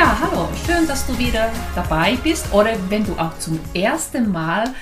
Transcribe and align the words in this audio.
Ja, 0.00 0.18
hallo, 0.18 0.48
schön, 0.64 0.86
dass 0.86 1.06
du 1.06 1.18
wieder 1.18 1.52
dabei 1.74 2.16
bist 2.24 2.54
oder 2.54 2.74
wenn 2.88 3.04
du 3.04 3.12
auch 3.18 3.38
zum 3.38 3.60
ersten 3.74 4.32
Mal 4.32 4.74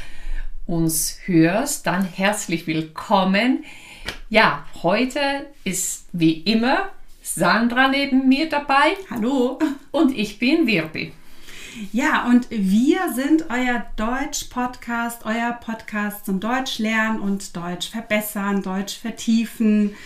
uns 0.64 1.18
hörst, 1.24 1.88
dann 1.88 2.04
herzlich 2.04 2.68
willkommen. 2.68 3.64
Ja, 4.28 4.64
heute 4.80 5.46
ist 5.64 6.06
wie 6.12 6.34
immer 6.42 6.90
Sandra 7.20 7.88
neben 7.88 8.28
mir 8.28 8.48
dabei. 8.48 8.96
Hallo. 9.10 9.58
Und 9.90 10.16
ich 10.16 10.38
bin 10.38 10.68
Wirbi. 10.68 11.12
Ja, 11.92 12.28
und 12.28 12.48
wir 12.50 13.12
sind 13.12 13.46
euer 13.50 13.86
Deutsch-Podcast, 13.96 15.22
euer 15.24 15.58
Podcast 15.60 16.26
zum 16.26 16.38
Deutsch 16.38 16.78
lernen 16.78 17.18
und 17.18 17.56
Deutsch 17.56 17.90
verbessern, 17.90 18.62
Deutsch 18.62 18.96
vertiefen 18.96 19.96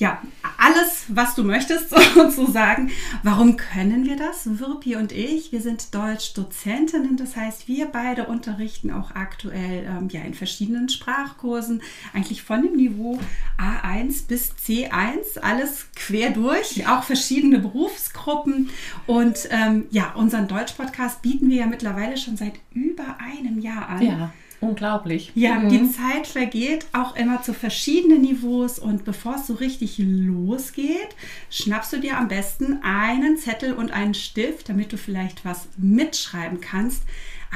ja, 0.00 0.22
alles, 0.56 1.04
was 1.08 1.34
du 1.34 1.44
möchtest, 1.44 1.90
sozusagen. 2.14 2.90
Warum 3.22 3.58
können 3.58 4.06
wir 4.06 4.16
das? 4.16 4.58
Wirpi 4.58 4.96
und 4.96 5.12
ich, 5.12 5.52
wir 5.52 5.60
sind 5.60 5.94
Deutsch-Dozentinnen, 5.94 7.18
das 7.18 7.36
heißt, 7.36 7.68
wir 7.68 7.86
beide 7.86 8.24
unterrichten 8.24 8.90
auch 8.90 9.14
aktuell 9.14 9.84
ähm, 9.86 10.08
ja, 10.08 10.22
in 10.22 10.32
verschiedenen 10.32 10.88
Sprachkursen, 10.88 11.82
eigentlich 12.14 12.42
von 12.42 12.62
dem 12.62 12.76
Niveau 12.76 13.18
A1 13.58 14.26
bis 14.26 14.52
C1, 14.52 15.38
alles 15.42 15.88
quer 15.94 16.30
durch, 16.30 16.88
auch 16.88 17.04
verschiedene 17.04 17.58
Berufsgruppen. 17.58 18.70
Und 19.06 19.48
ähm, 19.50 19.84
ja, 19.90 20.14
unseren 20.14 20.48
Deutsch-Podcast 20.48 21.20
bieten 21.20 21.50
wir 21.50 21.58
ja 21.58 21.66
mittlerweile 21.66 22.16
schon 22.16 22.38
seit 22.38 22.54
über 22.72 23.18
einem 23.20 23.58
Jahr 23.58 23.86
an. 23.90 24.02
Ja. 24.02 24.32
Unglaublich. 24.60 25.32
Ja, 25.34 25.54
mhm. 25.54 25.68
die 25.70 25.90
Zeit 25.90 26.26
vergeht 26.26 26.86
auch 26.92 27.16
immer 27.16 27.42
zu 27.42 27.54
verschiedenen 27.54 28.20
Niveaus 28.20 28.78
und 28.78 29.04
bevor 29.04 29.36
es 29.36 29.46
so 29.46 29.54
richtig 29.54 29.96
losgeht, 29.98 31.08
schnappst 31.50 31.94
du 31.94 32.00
dir 32.00 32.18
am 32.18 32.28
besten 32.28 32.82
einen 32.82 33.38
Zettel 33.38 33.72
und 33.72 33.90
einen 33.90 34.14
Stift, 34.14 34.68
damit 34.68 34.92
du 34.92 34.98
vielleicht 34.98 35.44
was 35.46 35.68
mitschreiben 35.78 36.60
kannst. 36.60 37.02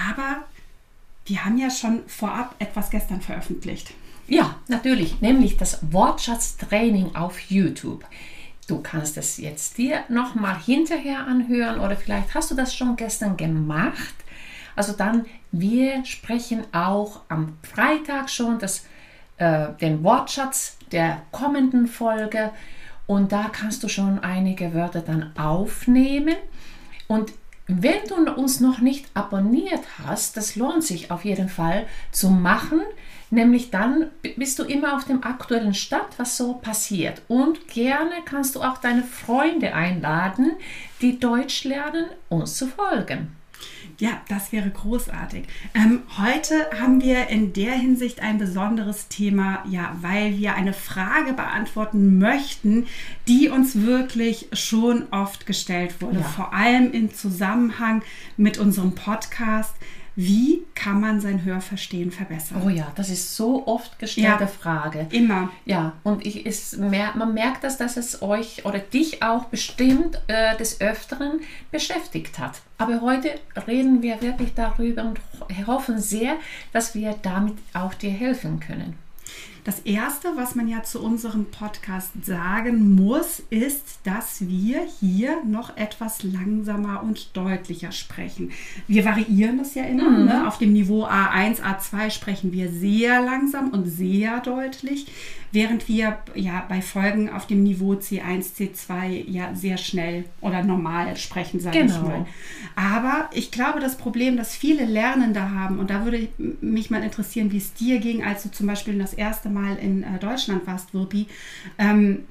Aber 0.09 0.45
wir 1.27 1.45
haben 1.45 1.59
ja 1.59 1.71
schon 1.71 2.01
vorab 2.07 2.55
etwas 2.59 2.91
gestern 2.91 3.21
veröffentlicht. 3.21 3.93
Ja, 4.27 4.57
natürlich, 4.69 5.21
nämlich 5.21 5.59
das 5.59 5.81
Wortschatztraining 5.93 7.15
auf 7.15 7.39
YouTube. 7.51 8.05
Du 8.67 8.81
kannst 8.81 9.19
es 9.19 9.37
jetzt 9.37 9.77
dir 9.77 10.05
nochmal 10.09 10.59
hinterher 10.59 11.27
anhören 11.27 11.81
oder 11.81 11.97
vielleicht 11.97 12.35
hast 12.35 12.51
du 12.51 12.55
das 12.55 12.75
schon 12.75 12.97
gestern 12.97 13.37
gemacht. 13.37 14.15
Also 14.77 14.93
dann, 14.93 15.27
wir 15.53 16.05
sprechen 16.05 16.65
auch 16.73 17.21
am 17.29 17.59
Freitag 17.63 18.31
schon 18.31 18.59
das, 18.59 18.87
äh, 19.37 19.69
den 19.81 20.03
Wortschatz 20.03 20.79
der 20.93 21.23
kommenden 21.31 21.87
Folge 21.87 22.51
und 23.07 23.33
da 23.33 23.51
kannst 23.53 23.83
du 23.83 23.89
schon 23.89 24.19
einige 24.21 24.75
Wörter 24.75 25.01
dann 25.01 25.37
aufnehmen. 25.37 26.37
Und 27.07 27.33
wenn 27.67 28.05
du 28.09 28.33
uns 28.33 28.61
noch 28.61 28.81
nicht 28.81 29.07
abonniert 29.15 29.81
hast, 30.05 30.37
das 30.37 30.57
lohnt 30.57 30.85
sich 30.85 31.11
auf 31.11 31.25
jeden 31.25 31.49
Fall 31.49 31.87
zu 32.13 32.29
machen, 32.31 32.81
nämlich 33.31 33.71
dann 33.71 34.11
bist 34.37 34.59
du 34.59 34.65
immer 34.65 34.97
auf 34.97 35.05
dem 35.05 35.23
aktuellen 35.23 35.75
Stand, 35.75 36.19
was 36.19 36.37
so 36.37 36.55
passiert. 36.55 37.23
Und 37.29 37.69
gerne 37.69 38.13
kannst 38.25 38.55
du 38.55 38.63
auch 38.63 38.79
deine 38.79 39.03
Freunde 39.03 39.75
einladen, 39.75 40.53
die 41.01 41.19
Deutsch 41.19 41.65
lernen, 41.65 42.07
uns 42.29 42.57
zu 42.57 42.67
folgen. 42.67 43.35
Ja, 43.99 44.21
das 44.29 44.53
wäre 44.53 44.71
großartig. 44.71 45.45
Ähm, 45.75 46.03
heute 46.19 46.69
haben 46.81 47.01
wir 47.01 47.29
in 47.29 47.53
der 47.53 47.73
Hinsicht 47.73 48.21
ein 48.21 48.39
besonderes 48.39 49.09
Thema, 49.09 49.65
ja, 49.71 49.97
weil 50.01 50.37
wir 50.39 50.55
eine 50.55 50.73
Frage 50.73 51.33
beantworten 51.33 52.19
möchten, 52.19 52.87
die 53.29 53.49
uns 53.49 53.83
wirklich 53.83 54.49
schon 54.53 55.07
oft 55.11 55.47
gestellt 55.47 56.01
wurde, 56.01 56.21
ja. 56.21 56.25
vor 56.25 56.53
allem 56.53 56.93
im 56.93 57.15
Zusammenhang 57.15 58.03
mit 58.37 58.59
unserem 58.59 58.95
Podcast. 58.95 59.75
Wie 60.17 60.63
kann 60.75 61.01
man 61.01 61.21
sein 61.21 61.45
Hörverstehen 61.45 62.13
verbessern? 62.13 62.63
Oh 62.65 62.69
ja, 62.69 62.93
das 62.95 63.11
ist 63.11 63.37
so 63.37 63.67
oft 63.67 63.99
gestellte 63.99 64.45
ja, 64.45 64.47
Frage. 64.47 65.07
Immer. 65.11 65.51
Ja, 65.65 65.95
und 66.05 66.25
ich, 66.25 66.47
ist, 66.47 66.79
man 66.79 67.35
merkt, 67.35 67.65
dass, 67.65 67.79
dass 67.79 67.97
es 67.97 68.23
euch 68.23 68.65
oder 68.65 68.79
dich 68.79 69.23
auch 69.23 69.47
bestimmt 69.47 70.21
äh, 70.29 70.57
des 70.57 70.81
Öfteren 70.81 71.41
beschäftigt 71.73 72.39
hat. 72.39 72.63
Aber 72.79 73.01
heute 73.01 73.31
reden 73.67 74.03
wir 74.03 74.23
wirklich 74.23 74.55
darüber 74.55 75.05
und 75.05 75.21
hoffen 75.67 75.99
sehr, 75.99 76.37
dass 76.73 76.95
wir 76.95 77.17
damit 77.23 77.55
auch 77.73 77.95
dir 77.95 78.11
helfen 78.11 78.61
können. 78.61 79.04
Das 79.65 79.81
Erste, 79.81 80.29
was 80.37 80.55
man 80.55 80.69
ja 80.69 80.83
zu 80.83 81.03
unserem 81.03 81.47
Podcast 81.47 82.13
sagen 82.23 82.95
muss, 82.95 83.43
ist, 83.49 84.01
dass 84.05 84.47
wir 84.47 84.83
hier 85.01 85.43
noch 85.43 85.79
etwas 85.79 86.23
langsamer 86.23 87.03
und 87.03 87.35
deutlicher 87.35 87.91
sprechen. 87.91 88.53
Wir 88.89 89.07
variieren 89.07 89.57
das 89.57 89.75
ja 89.75 89.85
immer. 89.85 90.11
Mhm. 90.11 90.25
Ne? 90.27 90.47
Auf 90.47 90.59
dem 90.59 90.75
Niveau 90.75 91.07
A1, 91.07 91.63
A2 91.63 92.11
sprechen 92.11 92.53
wir 92.53 92.71
sehr 92.71 93.23
langsam 93.23 93.71
und 93.71 93.87
sehr 93.87 94.41
deutlich 94.41 95.07
während 95.55 95.89
wir 95.89 96.19
ja 96.35 96.65
bei 96.69 96.83
Folgen 96.83 97.31
auf 97.31 97.47
dem 97.47 97.63
Niveau 97.63 97.95
C1, 97.95 98.55
C2 98.57 99.25
ja 99.31 99.55
sehr 99.55 99.79
schnell 99.79 100.25
oder 100.41 100.63
normal 100.63 101.17
sprechen, 101.17 101.61
sage 101.61 101.79
genau. 101.79 101.95
ich 101.95 102.03
mal. 102.03 102.27
Aber 102.75 103.31
ich 103.33 103.51
glaube, 103.51 103.81
das 103.81 103.97
Problem, 103.97 104.37
das 104.37 104.55
viele 104.55 104.85
Lernende 104.85 105.53
haben, 105.53 105.79
und 105.79 105.91
da 105.91 106.05
würde 106.05 106.29
mich 106.61 106.91
mal 106.91 107.03
interessieren, 107.03 107.53
wie 107.53 107.59
es 107.59 107.73
dir 107.73 108.01
ging, 108.01 108.25
als 108.25 108.43
du 108.43 108.51
zum 108.51 108.67
Beispiel 108.67 108.99
das 108.99 109.15
erste 109.15 109.49
Mal 109.49 109.77
in 109.77 110.03
äh, 110.03 110.19
Deutschland 110.19 110.67
warst, 110.67 110.93
Wirpi. 110.93 111.27
Ähm, 111.79 112.25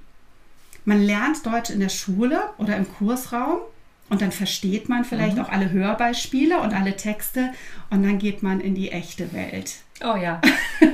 man 0.85 1.01
lernt 1.01 1.45
Deutsch 1.45 1.69
in 1.69 1.79
der 1.79 1.89
Schule 1.89 2.41
oder 2.57 2.75
im 2.75 2.85
Kursraum 2.88 3.59
und 4.09 4.22
dann 4.22 4.33
versteht 4.33 4.89
man 4.89 5.06
vielleicht 5.06 5.38
mhm. 5.38 5.44
auch 5.44 5.50
alle 5.50 5.72
Hörbeispiele 5.72 6.59
und 6.59 6.73
alle 6.73 6.97
Texte 6.97 7.53
und 7.89 8.03
dann 8.03 8.19
geht 8.19 8.44
man 8.44 8.59
in 8.59 8.75
die 8.75 8.91
echte 8.91 9.31
Welt. 9.33 9.78
Oh 10.03 10.17
ja. 10.17 10.41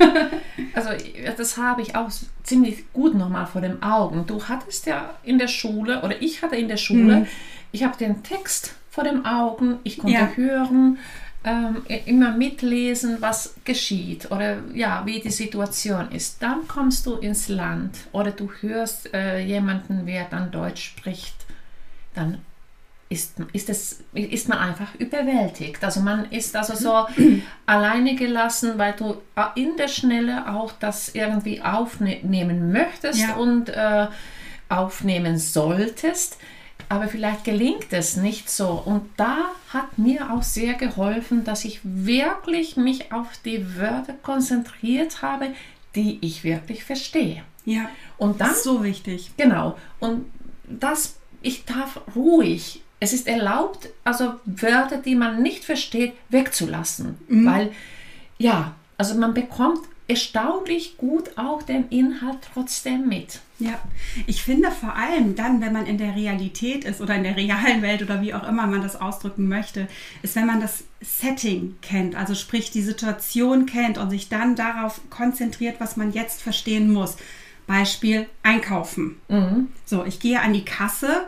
also 0.73 0.89
das 1.35 1.57
habe 1.57 1.81
ich 1.81 1.95
auch 1.95 2.09
ziemlich 2.43 2.91
gut 2.93 3.15
nochmal 3.15 3.47
vor 3.47 3.61
den 3.61 3.81
Augen. 3.81 4.25
Du 4.27 4.43
hattest 4.43 4.85
ja 4.85 5.15
in 5.23 5.39
der 5.39 5.47
Schule, 5.47 6.01
oder 6.01 6.21
ich 6.21 6.41
hatte 6.41 6.55
in 6.55 6.67
der 6.67 6.77
Schule, 6.77 7.21
mhm. 7.21 7.27
ich 7.71 7.83
habe 7.83 7.97
den 7.97 8.23
Text 8.23 8.75
vor 8.91 9.03
den 9.03 9.25
Augen, 9.25 9.79
ich 9.83 9.97
konnte 9.97 10.13
ja. 10.13 10.29
hören, 10.35 10.99
ähm, 11.43 11.83
immer 12.05 12.31
mitlesen, 12.31 13.17
was 13.21 13.55
geschieht 13.63 14.29
oder 14.29 14.57
ja, 14.73 15.03
wie 15.05 15.21
die 15.21 15.31
Situation 15.31 16.11
ist. 16.11 16.43
Dann 16.43 16.67
kommst 16.67 17.05
du 17.05 17.15
ins 17.15 17.47
Land 17.47 17.97
oder 18.11 18.31
du 18.31 18.51
hörst 18.59 19.13
äh, 19.13 19.39
jemanden, 19.39 20.01
wer 20.03 20.25
dann 20.25 20.51
Deutsch 20.51 20.83
spricht. 20.83 21.35
Dann 22.13 22.39
ist, 23.09 23.39
ist, 23.53 23.69
es, 23.69 24.03
ist 24.13 24.47
man 24.49 24.59
einfach 24.59 24.93
überwältigt. 24.95 25.83
Also 25.83 25.99
man 25.99 26.31
ist 26.31 26.55
also 26.55 26.75
so 26.75 27.07
alleine 27.65 28.15
gelassen, 28.15 28.77
weil 28.77 28.93
du 28.93 29.17
in 29.55 29.75
der 29.77 29.87
Schnelle 29.87 30.47
auch 30.47 30.71
das 30.79 31.09
irgendwie 31.15 31.61
aufnehmen 31.61 32.71
möchtest 32.71 33.19
ja. 33.19 33.35
und 33.35 33.69
äh, 33.69 34.07
aufnehmen 34.69 35.39
solltest. 35.39 36.37
Aber 36.87 37.07
vielleicht 37.07 37.43
gelingt 37.43 37.91
es 37.91 38.15
nicht 38.15 38.49
so. 38.49 38.69
Und 38.85 39.09
da 39.17 39.37
hat 39.73 39.97
mir 39.97 40.31
auch 40.31 40.43
sehr 40.43 40.75
geholfen, 40.75 41.43
dass 41.43 41.65
ich 41.65 41.79
wirklich 41.83 42.77
mich 42.77 43.11
auf 43.11 43.27
die 43.43 43.75
Wörter 43.75 44.13
konzentriert 44.21 45.23
habe, 45.23 45.49
die 45.95 46.19
ich 46.21 46.43
wirklich 46.43 46.83
verstehe. 46.83 47.43
Ja, 47.65 47.89
und 48.17 48.39
dann, 48.39 48.49
das 48.49 48.57
ist 48.57 48.63
so 48.63 48.83
wichtig. 48.83 49.31
Genau. 49.37 49.77
Und 49.99 50.25
das, 50.67 51.17
ich 51.41 51.65
darf 51.65 52.01
ruhig 52.15 52.81
es 52.99 53.13
ist 53.13 53.27
erlaubt, 53.27 53.89
also 54.03 54.33
Wörter, 54.45 54.97
die 54.97 55.15
man 55.15 55.41
nicht 55.41 55.63
versteht, 55.63 56.13
wegzulassen. 56.29 57.17
Mhm. 57.27 57.45
Weil, 57.45 57.71
ja, 58.37 58.75
also 58.97 59.15
man 59.15 59.33
bekommt 59.33 59.79
erstaunlich 60.09 60.97
gut 60.97 61.37
auch 61.37 61.61
den 61.61 61.87
Inhalt 61.89 62.39
trotzdem 62.53 63.07
mit. 63.07 63.39
Ja, 63.59 63.79
ich 64.25 64.41
finde 64.41 64.71
vor 64.71 64.95
allem 64.95 65.35
dann, 65.35 65.61
wenn 65.61 65.71
man 65.71 65.85
in 65.85 65.97
der 65.97 66.15
Realität 66.15 66.83
ist 66.83 66.99
oder 66.99 67.15
in 67.15 67.23
der 67.23 67.37
realen 67.37 67.81
Welt 67.81 68.01
oder 68.01 68.21
wie 68.21 68.33
auch 68.33 68.47
immer 68.47 68.65
man 68.65 68.81
das 68.81 68.99
ausdrücken 68.99 69.47
möchte, 69.47 69.87
ist, 70.23 70.35
wenn 70.35 70.47
man 70.47 70.61
das 70.61 70.83
Setting 71.01 71.75
kennt, 71.81 72.15
also 72.15 72.33
sprich 72.35 72.71
die 72.71 72.81
Situation 72.81 73.65
kennt 73.65 73.97
und 73.97 74.09
sich 74.09 74.29
dann 74.29 74.55
darauf 74.55 75.01
konzentriert, 75.09 75.75
was 75.79 75.95
man 75.95 76.11
jetzt 76.11 76.41
verstehen 76.41 76.91
muss. 76.91 77.17
Beispiel 77.67 78.27
Einkaufen. 78.41 79.17
Mhm. 79.27 79.67
So, 79.85 80.05
ich 80.05 80.19
gehe 80.19 80.41
an 80.41 80.53
die 80.53 80.65
Kasse 80.65 81.27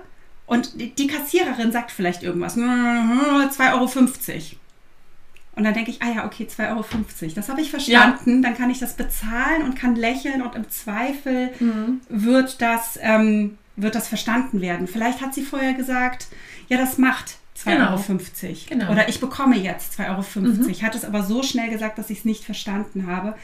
und 0.52 0.98
die 0.98 1.08
Kassiererin 1.08 1.72
sagt 1.72 1.92
vielleicht 1.92 2.24
irgendwas, 2.24 2.58
2,50 2.58 3.72
Euro. 3.72 3.86
Und 5.56 5.64
dann 5.64 5.74
denke 5.74 5.92
ich, 5.92 6.02
ah 6.02 6.12
ja, 6.14 6.26
okay, 6.26 6.46
2,50 6.46 6.68
Euro. 6.72 6.86
Das 7.36 7.48
habe 7.48 7.62
ich 7.62 7.70
verstanden. 7.70 8.44
Ja. 8.44 8.50
Dann 8.50 8.58
kann 8.58 8.70
ich 8.70 8.78
das 8.78 8.98
bezahlen 8.98 9.64
und 9.64 9.78
kann 9.78 9.96
lächeln 9.96 10.42
und 10.42 10.54
im 10.56 10.70
Zweifel 10.70 11.52
mhm. 11.62 12.02
wird, 12.10 12.62
das, 12.62 13.00
ähm, 13.02 13.60
wird 13.78 13.96
das 13.96 14.10
verstanden 14.10 14.60
werden. 14.60 14.88
Vielleicht 14.88 15.22
hat 15.22 15.34
sie 15.34 15.44
vorher 15.44 15.74
gesagt, 15.74 16.28
ja, 16.68 16.78
das 16.78 16.98
macht 16.98 17.38
2,50 17.58 17.70
genau. 17.70 17.92
Euro. 17.92 18.04
Genau. 18.68 18.92
Oder 18.92 19.08
ich 19.08 19.22
bekomme 19.22 19.56
jetzt 19.56 19.98
2,50 19.98 20.10
Euro. 20.10 20.24
Mhm. 20.42 20.82
Hat 20.82 20.96
es 20.96 21.06
aber 21.06 21.24
so 21.24 21.44
schnell 21.44 21.70
gesagt, 21.70 21.98
dass 21.98 22.10
ich 22.10 22.20
es 22.20 22.26
nicht 22.26 22.44
verstanden 22.44 23.08
habe. 23.08 23.36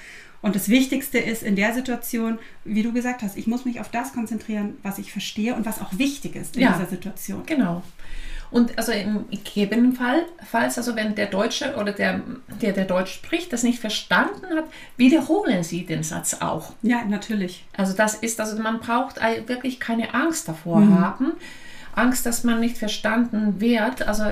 Und 0.42 0.56
das 0.56 0.69
Wichtigste 0.69 1.18
ist 1.18 1.44
in 1.44 1.56
der 1.56 1.74
Situation, 1.74 2.38
wie 2.63 2.84
du 2.84 2.94
gesagt 2.94 3.22
hast, 3.24 3.38
ich 3.38 3.48
muss 3.48 3.66
mich 3.66 3.80
auf 3.80 3.89
das 3.89 4.13
konzentrieren, 4.13 4.78
was 4.84 5.00
ich 5.00 5.12
verstehe 5.12 5.56
und 5.56 5.66
was 5.66 5.81
auch 5.81 5.98
wichtig 5.98 6.36
ist 6.36 6.56
in 6.56 6.63
ja, 6.63 6.74
dieser 6.74 6.89
Situation. 6.89 7.44
Genau. 7.45 7.81
Und 8.50 8.78
also 8.78 8.92
im 8.94 9.25
gegebenenfalls, 9.30 10.78
also 10.78 10.95
wenn 10.95 11.16
der 11.16 11.25
Deutsche 11.25 11.75
oder 11.75 11.92
der, 11.92 12.22
der, 12.62 12.72
der 12.72 12.86
Deutsch 12.86 13.13
spricht, 13.13 13.51
das 13.51 13.63
nicht 13.63 13.80
verstanden 13.80 14.45
hat, 14.56 14.66
wiederholen 14.95 15.63
Sie 15.63 15.86
den 15.86 16.04
Satz 16.04 16.36
auch. 16.40 16.72
Ja, 16.81 17.04
natürlich. 17.04 17.66
Also 17.75 17.94
das 17.94 18.16
ist, 18.16 18.40
also 18.40 18.62
man 18.62 18.80
braucht 18.80 19.18
wirklich 19.48 19.80
keine 19.80 20.13
Angst 20.13 20.48
davor 20.48 20.80
mhm. 20.80 21.00
haben. 21.00 21.31
Angst, 21.94 22.25
dass 22.25 22.44
man 22.44 22.60
nicht 22.60 22.78
verstanden 22.78 23.60
wird. 23.60 24.07
Also 24.07 24.25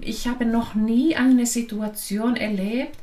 ich 0.00 0.26
habe 0.26 0.44
noch 0.44 0.74
nie 0.74 1.16
eine 1.16 1.46
Situation 1.46 2.36
erlebt, 2.36 2.98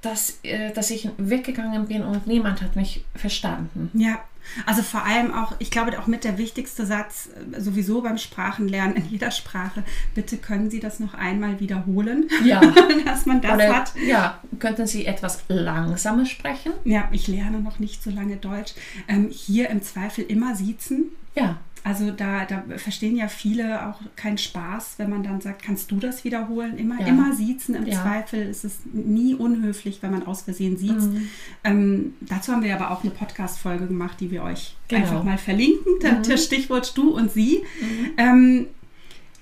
dass, 0.00 0.38
äh, 0.42 0.72
dass 0.72 0.90
ich 0.90 1.08
weggegangen 1.18 1.86
bin 1.86 2.02
und 2.02 2.26
niemand 2.26 2.62
hat 2.62 2.76
mich 2.76 3.04
verstanden. 3.14 3.90
Ja, 3.94 4.18
also 4.66 4.82
vor 4.82 5.04
allem 5.04 5.34
auch, 5.34 5.54
ich 5.58 5.70
glaube 5.70 5.98
auch 5.98 6.06
mit 6.06 6.24
der 6.24 6.38
wichtigste 6.38 6.86
Satz 6.86 7.28
äh, 7.52 7.60
sowieso 7.60 8.02
beim 8.02 8.18
Sprachenlernen 8.18 8.96
in 8.96 9.08
jeder 9.08 9.30
Sprache, 9.30 9.82
bitte 10.14 10.36
können 10.36 10.70
Sie 10.70 10.80
das 10.80 11.00
noch 11.00 11.14
einmal 11.14 11.60
wiederholen, 11.60 12.28
ja. 12.44 12.60
dass 13.04 13.26
man 13.26 13.40
das 13.40 13.54
Oder, 13.54 13.76
hat. 13.76 13.92
Ja, 14.06 14.40
könnten 14.58 14.86
Sie 14.86 15.06
etwas 15.06 15.42
langsamer 15.48 16.26
sprechen? 16.26 16.72
Ja, 16.84 17.08
ich 17.12 17.28
lerne 17.28 17.60
noch 17.60 17.78
nicht 17.78 18.02
so 18.02 18.10
lange 18.10 18.36
Deutsch. 18.36 18.74
Ähm, 19.08 19.28
hier 19.30 19.70
im 19.70 19.82
Zweifel 19.82 20.24
immer 20.24 20.54
siezen. 20.54 21.12
Ja. 21.34 21.58
Also 21.88 22.10
da, 22.10 22.44
da 22.44 22.62
verstehen 22.76 23.16
ja 23.16 23.28
viele 23.28 23.88
auch 23.88 23.98
keinen 24.14 24.36
Spaß, 24.36 24.94
wenn 24.98 25.08
man 25.08 25.22
dann 25.22 25.40
sagt, 25.40 25.62
kannst 25.62 25.90
du 25.90 25.96
das 25.96 26.22
wiederholen? 26.22 26.76
Immer, 26.76 27.00
Ja. 27.00 27.06
immer 27.06 27.34
siezen. 27.34 27.74
Im 27.74 27.86
Ja. 27.86 28.02
Zweifel 28.02 28.42
ist 28.46 28.62
es 28.64 28.80
nie 28.92 29.34
unhöflich, 29.34 30.02
wenn 30.02 30.10
man 30.10 30.26
aus 30.26 30.42
Versehen 30.42 30.76
sieht. 30.76 31.00
Mhm. 31.00 31.28
Ähm, 31.64 32.12
dazu 32.20 32.52
haben 32.52 32.62
wir 32.62 32.74
aber 32.74 32.90
auch 32.90 33.02
eine 33.02 33.10
Podcast-Folge 33.10 33.86
gemacht, 33.86 34.18
die 34.20 34.30
wir 34.30 34.42
euch 34.42 34.76
Genau. 34.88 35.00
einfach 35.02 35.24
mal 35.24 35.38
verlinken. 35.38 35.94
Mhm. 36.02 36.22
der 36.24 36.36
Stichwort 36.36 36.94
du 36.96 37.16
und 37.16 37.32
sie. 37.32 37.62
Mhm. 37.80 38.10
Ähm, 38.18 38.66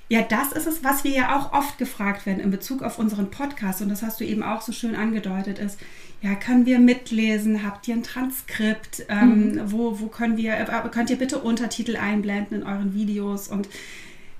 ja, 0.08 0.22
das 0.22 0.52
ist 0.52 0.66
es, 0.66 0.84
was 0.84 1.02
wir 1.04 1.10
ja 1.10 1.36
auch 1.36 1.52
oft 1.52 1.78
gefragt 1.78 2.26
werden 2.26 2.40
in 2.40 2.50
Bezug 2.50 2.82
auf 2.82 2.98
unseren 2.98 3.30
Podcast. 3.30 3.82
Und 3.82 3.88
das 3.88 4.02
hast 4.02 4.20
du 4.20 4.24
eben 4.24 4.42
auch 4.42 4.62
so 4.62 4.72
schön 4.72 4.94
angedeutet, 4.94 5.58
ist, 5.58 5.78
ja, 6.22 6.34
können 6.34 6.64
wir 6.64 6.78
mitlesen? 6.78 7.62
Habt 7.64 7.86
ihr 7.88 7.94
ein 7.94 8.02
Transkript? 8.02 9.04
Ähm, 9.08 9.52
Mhm. 9.52 9.72
wo, 9.72 10.00
wo 10.00 10.06
können 10.06 10.36
wir, 10.36 10.54
äh, 10.54 10.66
könnt 10.90 11.10
ihr 11.10 11.16
bitte 11.18 11.38
Untertitel 11.38 11.96
einblenden 11.96 12.60
in 12.62 12.66
euren 12.66 12.94
Videos? 12.94 13.48
Und 13.48 13.68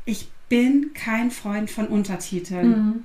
ich 0.04 0.28
bin 0.48 0.92
kein 0.94 1.30
Freund 1.32 1.70
von 1.70 1.88
Untertiteln. 1.88 2.68
Mhm. 2.68 3.02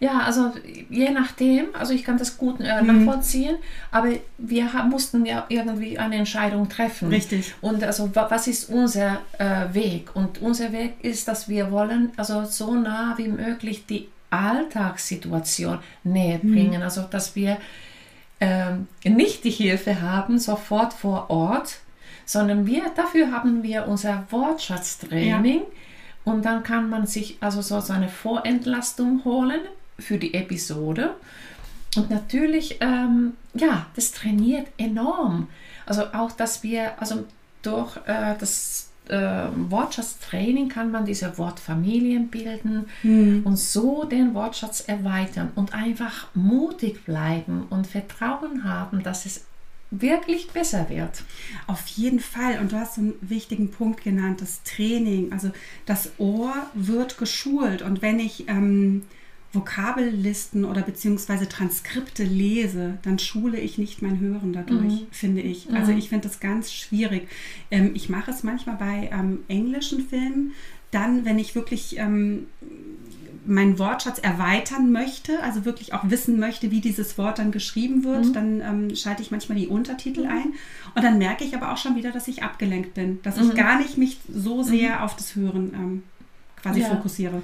Ja, 0.00 0.20
also 0.20 0.52
je 0.90 1.10
nachdem, 1.10 1.66
also 1.76 1.92
ich 1.92 2.04
kann 2.04 2.18
das 2.18 2.38
gut 2.38 2.60
äh, 2.60 2.80
Mhm. 2.82 2.86
nachvollziehen, 3.04 3.56
aber 3.90 4.10
wir 4.38 4.72
haben, 4.72 4.90
mussten 4.90 5.26
ja 5.26 5.44
irgendwie 5.48 5.98
eine 5.98 6.16
Entscheidung 6.16 6.68
treffen. 6.68 7.08
Richtig. 7.08 7.52
Und 7.60 7.82
also 7.82 8.14
wa- 8.14 8.26
was 8.30 8.46
ist 8.46 8.70
unser 8.70 9.18
äh, 9.38 9.74
Weg? 9.74 10.14
Und 10.14 10.40
unser 10.40 10.70
Weg 10.72 10.94
ist, 11.02 11.26
dass 11.26 11.48
wir 11.48 11.72
wollen, 11.72 12.12
also 12.16 12.44
so 12.44 12.74
nah 12.74 13.14
wie 13.18 13.26
möglich 13.28 13.86
die 13.86 14.08
Alltagssituation 14.30 15.78
näher 16.04 16.38
Mhm. 16.42 16.52
bringen. 16.54 16.82
Also 16.82 17.02
dass 17.02 17.34
wir 17.34 17.56
ähm, 18.40 18.86
nicht 19.04 19.42
die 19.42 19.50
Hilfe 19.50 20.00
haben 20.00 20.38
sofort 20.38 20.92
vor 20.92 21.28
Ort, 21.28 21.78
sondern 22.24 22.66
wir 22.66 22.82
dafür 22.94 23.32
haben 23.32 23.64
wir 23.64 23.88
unser 23.88 24.26
Wortschatztraining 24.30 25.62
und 26.24 26.44
dann 26.44 26.62
kann 26.62 26.90
man 26.90 27.06
sich 27.06 27.38
also 27.40 27.62
so 27.62 27.92
eine 27.92 28.08
Vorentlastung 28.08 29.24
holen 29.24 29.60
für 29.98 30.18
die 30.18 30.34
Episode. 30.34 31.14
Und 31.96 32.10
natürlich, 32.10 32.78
ähm, 32.80 33.32
ja, 33.54 33.86
das 33.96 34.12
trainiert 34.12 34.66
enorm. 34.76 35.48
Also 35.86 36.02
auch, 36.12 36.32
dass 36.32 36.62
wir, 36.62 37.00
also 37.00 37.24
durch 37.62 37.96
äh, 38.06 38.34
das 38.38 38.90
äh, 39.08 39.46
Wortschatztraining 39.70 40.68
kann 40.68 40.90
man 40.90 41.06
diese 41.06 41.38
Wortfamilien 41.38 42.28
bilden 42.28 42.86
Mhm. 43.02 43.42
und 43.44 43.56
so 43.56 44.04
den 44.04 44.34
Wortschatz 44.34 44.80
erweitern 44.80 45.50
und 45.54 45.74
einfach 45.74 46.26
mutig 46.34 47.04
bleiben 47.06 47.66
und 47.70 47.86
Vertrauen 47.86 48.64
haben, 48.64 49.02
dass 49.02 49.24
es 49.24 49.46
wirklich 49.90 50.48
besser 50.50 50.88
wird. 50.90 51.22
Auf 51.66 51.86
jeden 51.88 52.20
Fall. 52.20 52.58
Und 52.60 52.72
du 52.72 52.76
hast 52.76 52.98
einen 52.98 53.14
wichtigen 53.20 53.70
Punkt 53.70 54.02
genannt, 54.04 54.40
das 54.42 54.62
Training. 54.62 55.32
Also 55.32 55.50
das 55.86 56.12
Ohr 56.18 56.54
wird 56.74 57.16
geschult. 57.18 57.82
Und 57.82 58.02
wenn 58.02 58.18
ich 58.20 58.48
ähm, 58.48 59.02
Vokabellisten 59.54 60.64
oder 60.66 60.82
beziehungsweise 60.82 61.48
Transkripte 61.48 62.22
lese, 62.24 62.98
dann 63.02 63.18
schule 63.18 63.58
ich 63.58 63.78
nicht 63.78 64.02
mein 64.02 64.20
Hören 64.20 64.52
dadurch, 64.52 64.92
Mhm. 65.02 65.06
finde 65.10 65.40
ich. 65.40 65.70
Also 65.72 65.92
Mhm. 65.92 65.98
ich 65.98 66.08
finde 66.10 66.28
das 66.28 66.38
ganz 66.40 66.72
schwierig. 66.72 67.28
Ähm, 67.70 67.92
ich 67.94 68.08
mache 68.08 68.30
es 68.30 68.42
manchmal 68.42 68.76
bei 68.76 69.08
ähm, 69.12 69.40
englischen 69.48 70.06
Filmen. 70.08 70.52
Dann, 70.90 71.24
wenn 71.24 71.38
ich 71.38 71.54
wirklich 71.54 71.98
ähm, 71.98 72.46
meinen 73.48 73.78
Wortschatz 73.78 74.18
erweitern 74.18 74.92
möchte, 74.92 75.42
also 75.42 75.64
wirklich 75.64 75.94
auch 75.94 76.02
wissen 76.04 76.38
möchte, 76.38 76.70
wie 76.70 76.80
dieses 76.80 77.16
Wort 77.18 77.38
dann 77.38 77.50
geschrieben 77.50 78.04
wird, 78.04 78.26
Mhm. 78.26 78.32
dann 78.32 78.60
ähm, 78.60 78.96
schalte 78.96 79.22
ich 79.22 79.30
manchmal 79.30 79.56
die 79.58 79.66
Untertitel 79.68 80.26
ein 80.26 80.52
und 80.94 81.02
dann 81.02 81.18
merke 81.18 81.44
ich 81.44 81.56
aber 81.56 81.72
auch 81.72 81.76
schon 81.78 81.96
wieder, 81.96 82.10
dass 82.12 82.28
ich 82.28 82.42
abgelenkt 82.42 82.94
bin, 82.94 83.20
dass 83.22 83.36
ich 83.38 83.48
Mhm. 83.48 83.54
gar 83.54 83.78
nicht 83.78 83.96
mich 83.98 84.18
so 84.32 84.62
sehr 84.62 85.02
auf 85.02 85.16
das 85.16 85.34
Hören 85.34 85.72
ähm, 85.74 86.02
quasi 86.62 86.80
Ja. 86.80 86.88
fokussiere. 86.88 87.42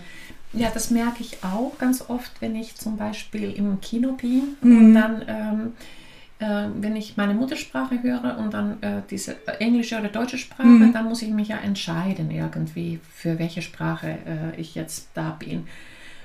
Ja, 0.53 0.71
das 0.73 0.91
merke 0.91 1.23
ich 1.23 1.43
auch 1.43 1.79
ganz 1.79 2.05
oft, 2.09 2.31
wenn 2.41 2.55
ich 2.55 2.77
zum 2.77 2.97
Beispiel 2.97 3.51
im 3.53 3.81
Kino 3.81 4.13
bin 4.13 4.57
Mhm. 4.61 4.77
und 4.79 4.95
dann, 4.95 5.23
ähm, 5.27 5.73
äh, 6.39 6.69
wenn 6.81 6.95
ich 6.97 7.17
meine 7.17 7.35
Muttersprache 7.35 8.03
höre 8.03 8.37
und 8.39 8.53
dann 8.55 8.83
äh, 8.83 9.03
diese 9.11 9.37
englische 9.59 9.99
oder 9.99 10.09
deutsche 10.09 10.39
Sprache, 10.39 10.69
Mhm. 10.69 10.93
dann 10.93 11.07
muss 11.09 11.23
ich 11.23 11.31
mich 11.31 11.49
ja 11.49 11.57
entscheiden 11.57 12.31
irgendwie, 12.31 13.01
für 13.15 13.39
welche 13.39 13.63
Sprache 13.63 14.19
äh, 14.55 14.61
ich 14.61 14.75
jetzt 14.75 15.09
da 15.15 15.31
bin. 15.31 15.67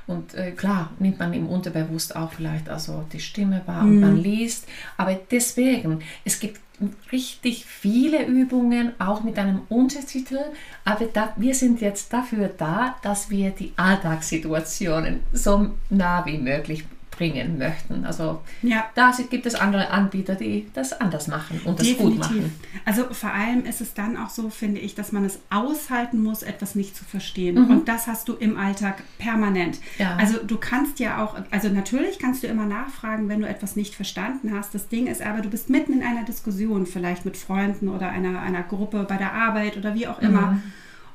Und 0.09 0.33
äh, 0.33 0.51
klar, 0.51 0.89
nimmt 0.97 1.19
man 1.19 1.33
im 1.33 1.47
Unterbewusst 1.47 2.15
auch 2.15 2.31
vielleicht 2.33 2.67
also 2.67 3.05
die 3.13 3.19
Stimme 3.19 3.61
wahr 3.67 3.83
und 3.83 3.95
Mhm. 3.95 4.01
man 4.01 4.17
liest. 4.17 4.67
Aber 4.97 5.13
deswegen, 5.29 5.99
es 6.25 6.39
gibt 6.39 6.59
richtig 7.11 7.65
viele 7.65 8.25
Übungen, 8.25 8.93
auch 8.99 9.21
mit 9.23 9.37
einem 9.37 9.61
Untertitel. 9.69 10.39
Aber 10.83 11.05
da, 11.05 11.33
wir 11.35 11.53
sind 11.53 11.79
jetzt 11.81 12.11
dafür 12.11 12.49
da, 12.57 12.95
dass 13.03 13.29
wir 13.29 13.51
die 13.51 13.73
Alltagssituationen 13.75 15.19
so 15.31 15.71
nah 15.89 16.25
wie 16.25 16.37
möglich 16.39 16.85
bringen 17.19 17.57
möchten. 17.57 18.05
Also 18.05 18.41
Ja, 18.61 18.85
da 18.95 19.11
gibt 19.29 19.45
es 19.45 19.53
andere 19.53 19.91
Anbieter, 19.91 20.35
die 20.35 20.67
das 20.73 20.93
anders 20.93 21.27
machen 21.27 21.59
und 21.65 21.77
das 21.79 21.97
gut 21.97 22.17
machen. 22.17 22.55
Also 22.85 23.03
vor 23.11 23.33
allem 23.33 23.65
ist 23.65 23.81
es 23.81 23.93
dann 23.93 24.15
auch 24.15 24.29
so, 24.29 24.49
finde 24.49 24.79
ich, 24.79 24.95
dass 24.95 25.11
man 25.11 25.25
es 25.25 25.39
aushalten 25.49 26.23
muss, 26.23 26.43
etwas 26.43 26.75
nicht 26.75 26.95
zu 26.95 27.03
verstehen. 27.03 27.61
Mhm. 27.61 27.69
Und 27.69 27.87
das 27.89 28.07
hast 28.07 28.29
du 28.29 28.35
im 28.35 28.57
Alltag 28.57 29.03
permanent. 29.17 29.79
Ja. 29.97 30.15
Also 30.15 30.37
du 30.41 30.55
kannst 30.55 30.99
ja 30.99 31.21
auch, 31.21 31.35
also 31.51 31.67
natürlich 31.67 32.19
kannst 32.19 32.41
du 32.41 32.47
immer 32.47 32.65
nachfragen, 32.65 33.27
wenn 33.27 33.41
du 33.41 33.47
etwas 33.47 33.75
nicht 33.75 33.95
verstanden 33.95 34.53
hast. 34.53 34.73
Das 34.73 34.87
Ding 34.87 35.07
ist 35.07 35.21
aber, 35.21 35.41
du 35.41 35.49
bist 35.49 35.69
mitten 35.69 35.91
in 35.91 36.03
einer 36.03 36.23
Diskussion, 36.23 36.85
vielleicht 36.85 37.25
mit 37.25 37.35
Freunden 37.35 37.89
oder 37.89 38.09
einer, 38.09 38.41
einer 38.41 38.63
Gruppe 38.63 39.05
bei 39.07 39.17
der 39.17 39.33
Arbeit 39.33 39.75
oder 39.75 39.93
wie 39.93 40.07
auch 40.07 40.19
immer. 40.19 40.53
Mhm. 40.53 40.63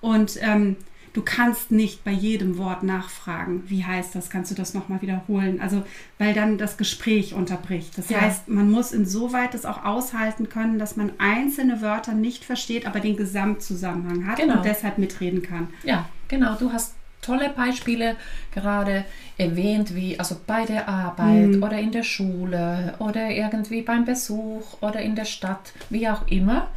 Und 0.02 0.38
ähm, 0.42 0.76
du 1.14 1.22
kannst 1.22 1.70
nicht 1.70 2.04
bei 2.04 2.10
jedem 2.10 2.58
Wort 2.58 2.82
nachfragen, 2.82 3.62
wie 3.68 3.84
heißt 3.84 4.14
das, 4.14 4.28
kannst 4.28 4.50
du 4.50 4.54
das 4.54 4.74
nochmal 4.74 5.00
wiederholen? 5.00 5.60
Also, 5.60 5.82
weil 6.18 6.34
dann 6.34 6.58
das 6.58 6.76
Gespräch 6.76 7.32
unterbricht. 7.32 7.96
Das 7.96 8.10
Ja. 8.10 8.20
heißt, 8.20 8.48
man 8.48 8.70
muss 8.70 8.92
insoweit 8.92 9.54
es 9.54 9.64
auch 9.64 9.84
aushalten 9.84 10.48
können, 10.50 10.78
dass 10.78 10.96
man 10.96 11.12
einzelne 11.18 11.80
Wörter 11.80 12.12
nicht 12.12 12.44
versteht, 12.44 12.86
aber 12.86 13.00
den 13.00 13.16
Gesamtzusammenhang 13.16 14.26
hat 14.26 14.36
Genau. 14.38 14.56
und 14.58 14.64
deshalb 14.66 14.98
mitreden 14.98 15.40
kann. 15.42 15.68
Ja, 15.84 16.08
genau. 16.28 16.56
Du 16.56 16.72
hast 16.72 16.94
tolle 17.22 17.48
Beispiele 17.50 18.16
gerade 18.52 19.04
erwähnt, 19.38 19.94
wie 19.94 20.18
also 20.18 20.36
bei 20.46 20.66
der 20.66 20.88
Arbeit 20.90 21.56
Mhm. 21.56 21.62
oder 21.62 21.78
in 21.78 21.90
der 21.90 22.02
Schule 22.02 22.94
oder 22.98 23.30
irgendwie 23.30 23.80
beim 23.80 24.04
Besuch 24.04 24.82
oder 24.82 25.00
in 25.00 25.14
der 25.14 25.24
Stadt, 25.24 25.72
wie 25.90 26.06
auch 26.08 26.26
immer. 26.28 26.68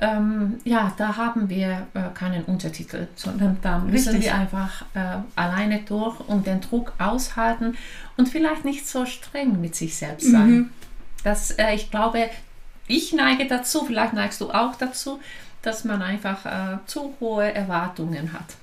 Ähm, 0.00 0.58
ja, 0.64 0.92
da 0.96 1.16
haben 1.16 1.48
wir 1.48 1.86
äh, 1.94 2.00
keinen 2.14 2.44
Untertitel, 2.44 3.08
sondern 3.16 3.58
da 3.62 3.78
müssen 3.78 4.14
Richtig. 4.14 4.26
wir 4.26 4.34
einfach 4.34 4.82
äh, 4.94 5.18
alleine 5.34 5.80
durch 5.80 6.20
und 6.20 6.46
den 6.46 6.60
Druck 6.60 6.92
aushalten 6.98 7.76
und 8.16 8.28
vielleicht 8.28 8.64
nicht 8.64 8.86
so 8.86 9.06
streng 9.06 9.60
mit 9.60 9.74
sich 9.74 9.96
selbst 9.96 10.30
sein. 10.30 10.50
Mhm. 10.50 10.70
Das, 11.24 11.50
äh, 11.52 11.74
ich 11.74 11.90
glaube, 11.90 12.30
ich 12.86 13.12
neige 13.12 13.46
dazu, 13.46 13.84
vielleicht 13.84 14.12
neigst 14.12 14.40
du 14.40 14.50
auch 14.50 14.76
dazu, 14.76 15.20
dass 15.62 15.84
man 15.84 16.00
einfach 16.00 16.46
äh, 16.46 16.78
zu 16.86 17.14
hohe 17.20 17.52
Erwartungen 17.52 18.32
hat. 18.32 18.54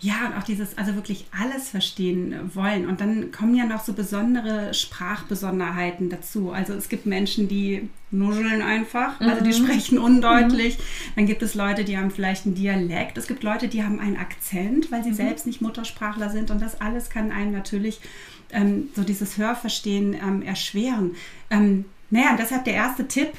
Ja, 0.00 0.26
und 0.26 0.38
auch 0.38 0.42
dieses, 0.44 0.76
also 0.78 0.94
wirklich 0.94 1.26
alles 1.38 1.68
verstehen 1.68 2.34
wollen. 2.54 2.88
Und 2.88 3.00
dann 3.00 3.30
kommen 3.32 3.54
ja 3.54 3.64
noch 3.64 3.84
so 3.84 3.92
besondere 3.92 4.72
Sprachbesonderheiten 4.74 6.10
dazu. 6.10 6.50
Also 6.52 6.74
es 6.74 6.88
gibt 6.88 7.06
Menschen, 7.06 7.48
die 7.48 7.88
nuscheln 8.10 8.62
einfach, 8.62 9.20
also 9.20 9.42
die 9.44 9.50
Mhm. 9.50 9.66
sprechen 9.66 9.98
undeutlich. 9.98 10.78
Dann 11.16 11.26
gibt 11.26 11.42
es 11.42 11.54
Leute, 11.54 11.84
die 11.84 11.98
haben 11.98 12.10
vielleicht 12.10 12.46
einen 12.46 12.54
Dialekt. 12.54 13.18
Es 13.18 13.26
gibt 13.26 13.42
Leute, 13.42 13.68
die 13.68 13.82
haben 13.82 13.98
einen 14.00 14.16
Akzent, 14.16 14.92
weil 14.92 15.02
sie 15.02 15.10
Mhm. 15.10 15.14
selbst 15.14 15.46
nicht 15.46 15.60
Muttersprachler 15.60 16.30
sind. 16.30 16.50
Und 16.50 16.62
das 16.62 16.80
alles 16.80 17.10
kann 17.10 17.32
einem 17.32 17.52
natürlich 17.52 18.00
ähm, 18.52 18.88
so 18.94 19.02
dieses 19.02 19.36
Hörverstehen 19.36 20.14
ähm, 20.14 20.42
erschweren. 20.42 21.16
Ähm, 21.50 21.86
naja, 22.10 22.36
deshalb 22.38 22.64
der 22.64 22.74
erste 22.74 23.08
Tipp. 23.08 23.32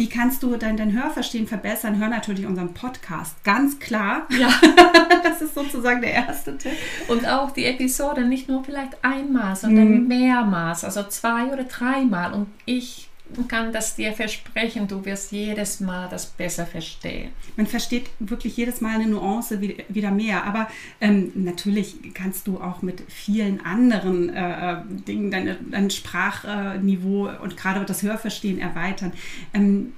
Wie 0.00 0.08
kannst 0.08 0.42
du 0.42 0.56
dein, 0.56 0.78
dein 0.78 0.94
Hörverstehen 0.94 1.46
verbessern? 1.46 1.98
Hör 1.98 2.08
natürlich 2.08 2.46
unseren 2.46 2.72
Podcast, 2.72 3.44
ganz 3.44 3.78
klar. 3.78 4.26
Ja. 4.30 4.48
das 5.22 5.42
ist 5.42 5.54
sozusagen 5.54 6.00
der 6.00 6.14
erste 6.14 6.56
Tipp. 6.56 6.72
Und 7.08 7.28
auch 7.28 7.50
die 7.50 7.66
Episode 7.66 8.24
nicht 8.24 8.48
nur 8.48 8.64
vielleicht 8.64 8.96
einmal, 9.04 9.56
sondern 9.56 9.90
mhm. 9.90 10.08
mehrmals, 10.08 10.84
also 10.84 11.02
zwei 11.02 11.52
oder 11.52 11.64
dreimal. 11.64 12.32
Und 12.32 12.46
ich 12.64 13.09
kann 13.48 13.72
das 13.72 13.96
dir 13.96 14.12
versprechen, 14.12 14.88
du 14.88 15.04
wirst 15.04 15.32
jedes 15.32 15.80
Mal 15.80 16.08
das 16.08 16.26
besser 16.26 16.66
verstehen. 16.66 17.30
Man 17.56 17.66
versteht 17.66 18.10
wirklich 18.18 18.56
jedes 18.56 18.80
Mal 18.80 18.96
eine 18.96 19.06
Nuance 19.06 19.60
wieder 19.60 20.10
mehr, 20.10 20.44
aber 20.44 20.68
ähm, 21.00 21.32
natürlich 21.34 21.96
kannst 22.14 22.46
du 22.46 22.60
auch 22.60 22.82
mit 22.82 23.02
vielen 23.08 23.64
anderen 23.64 24.28
äh, 24.30 24.82
Dingen 25.06 25.30
dein, 25.30 25.56
dein 25.70 25.90
Sprachniveau 25.90 27.30
und 27.42 27.56
gerade 27.56 27.84
das 27.84 28.02
Hörverstehen 28.02 28.58
erweitern. 28.58 29.12
Ähm, 29.54 29.92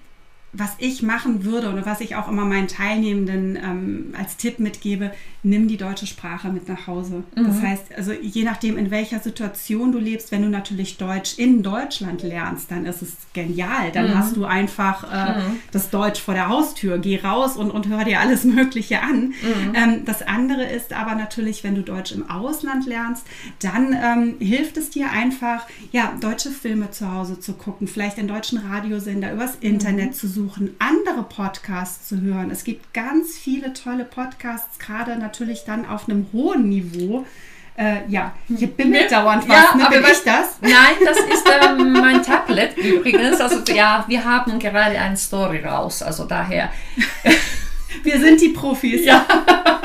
was 0.54 0.74
ich 0.78 1.02
machen 1.02 1.44
würde 1.44 1.72
oder 1.72 1.86
was 1.86 2.02
ich 2.02 2.14
auch 2.14 2.28
immer 2.28 2.44
meinen 2.44 2.68
Teilnehmenden 2.68 3.56
ähm, 3.56 4.14
als 4.18 4.36
Tipp 4.36 4.58
mitgebe, 4.58 5.10
nimm 5.42 5.66
die 5.66 5.78
deutsche 5.78 6.06
Sprache 6.06 6.50
mit 6.50 6.68
nach 6.68 6.86
Hause. 6.86 7.24
Mhm. 7.34 7.46
Das 7.46 7.62
heißt, 7.62 7.84
also 7.96 8.12
je 8.12 8.44
nachdem, 8.44 8.76
in 8.76 8.90
welcher 8.90 9.18
Situation 9.18 9.92
du 9.92 9.98
lebst, 9.98 10.30
wenn 10.30 10.42
du 10.42 10.50
natürlich 10.50 10.98
Deutsch 10.98 11.38
in 11.38 11.62
Deutschland 11.62 12.22
lernst, 12.22 12.70
dann 12.70 12.84
ist 12.84 13.00
es 13.00 13.16
genial. 13.32 13.90
Dann 13.92 14.10
mhm. 14.10 14.18
hast 14.18 14.36
du 14.36 14.44
einfach 14.44 15.04
äh, 15.10 15.40
mhm. 15.40 15.60
das 15.72 15.88
Deutsch 15.88 16.20
vor 16.20 16.34
der 16.34 16.50
Haustür. 16.50 16.98
Geh 16.98 17.18
raus 17.18 17.56
und, 17.56 17.70
und 17.70 17.88
hör 17.88 18.04
dir 18.04 18.20
alles 18.20 18.44
Mögliche 18.44 19.00
an. 19.00 19.28
Mhm. 19.28 19.74
Ähm, 19.74 20.04
das 20.04 20.20
andere 20.20 20.64
ist 20.64 20.92
aber 20.92 21.14
natürlich, 21.14 21.64
wenn 21.64 21.74
du 21.74 21.82
Deutsch 21.82 22.12
im 22.12 22.28
Ausland 22.28 22.84
lernst, 22.84 23.26
dann 23.60 23.94
ähm, 23.94 24.34
hilft 24.38 24.76
es 24.76 24.90
dir 24.90 25.10
einfach, 25.10 25.66
ja, 25.92 26.12
deutsche 26.20 26.50
Filme 26.50 26.90
zu 26.90 27.10
Hause 27.10 27.40
zu 27.40 27.54
gucken, 27.54 27.88
vielleicht 27.88 28.18
einen 28.18 28.28
deutschen 28.28 28.58
Radiosender 28.58 29.32
übers 29.32 29.56
Internet 29.60 30.10
mhm. 30.10 30.12
zu 30.12 30.28
suchen 30.28 30.41
versuchen, 30.42 30.74
andere 30.78 31.22
Podcasts 31.24 32.08
zu 32.08 32.20
hören. 32.20 32.50
Es 32.50 32.64
gibt 32.64 32.92
ganz 32.94 33.36
viele 33.38 33.72
tolle 33.72 34.04
Podcasts, 34.04 34.78
gerade 34.78 35.16
natürlich 35.16 35.64
dann 35.64 35.86
auf 35.86 36.08
einem 36.08 36.26
hohen 36.32 36.68
Niveau. 36.68 37.26
Äh, 37.76 38.08
ja, 38.08 38.34
hier 38.48 38.68
bimmelt 38.68 39.10
ja, 39.10 39.22
dauernd 39.22 39.48
was. 39.48 39.56
Ja, 39.56 39.76
ne? 39.76 39.86
Bin 39.88 40.02
ich 40.02 40.22
das? 40.24 40.58
Nein, 40.60 40.96
das 41.04 41.18
ist 41.18 41.48
ähm, 41.64 41.92
mein 41.92 42.22
Tablet 42.22 42.76
übrigens. 42.76 43.40
Also 43.40 43.60
ja, 43.72 44.04
wir 44.08 44.24
haben 44.24 44.58
gerade 44.58 44.98
eine 44.98 45.16
Story 45.16 45.64
raus. 45.64 46.02
Also 46.02 46.24
daher. 46.24 46.70
wir 48.02 48.20
sind 48.20 48.40
die 48.40 48.50
Profis. 48.50 49.04
Ja. 49.04 49.24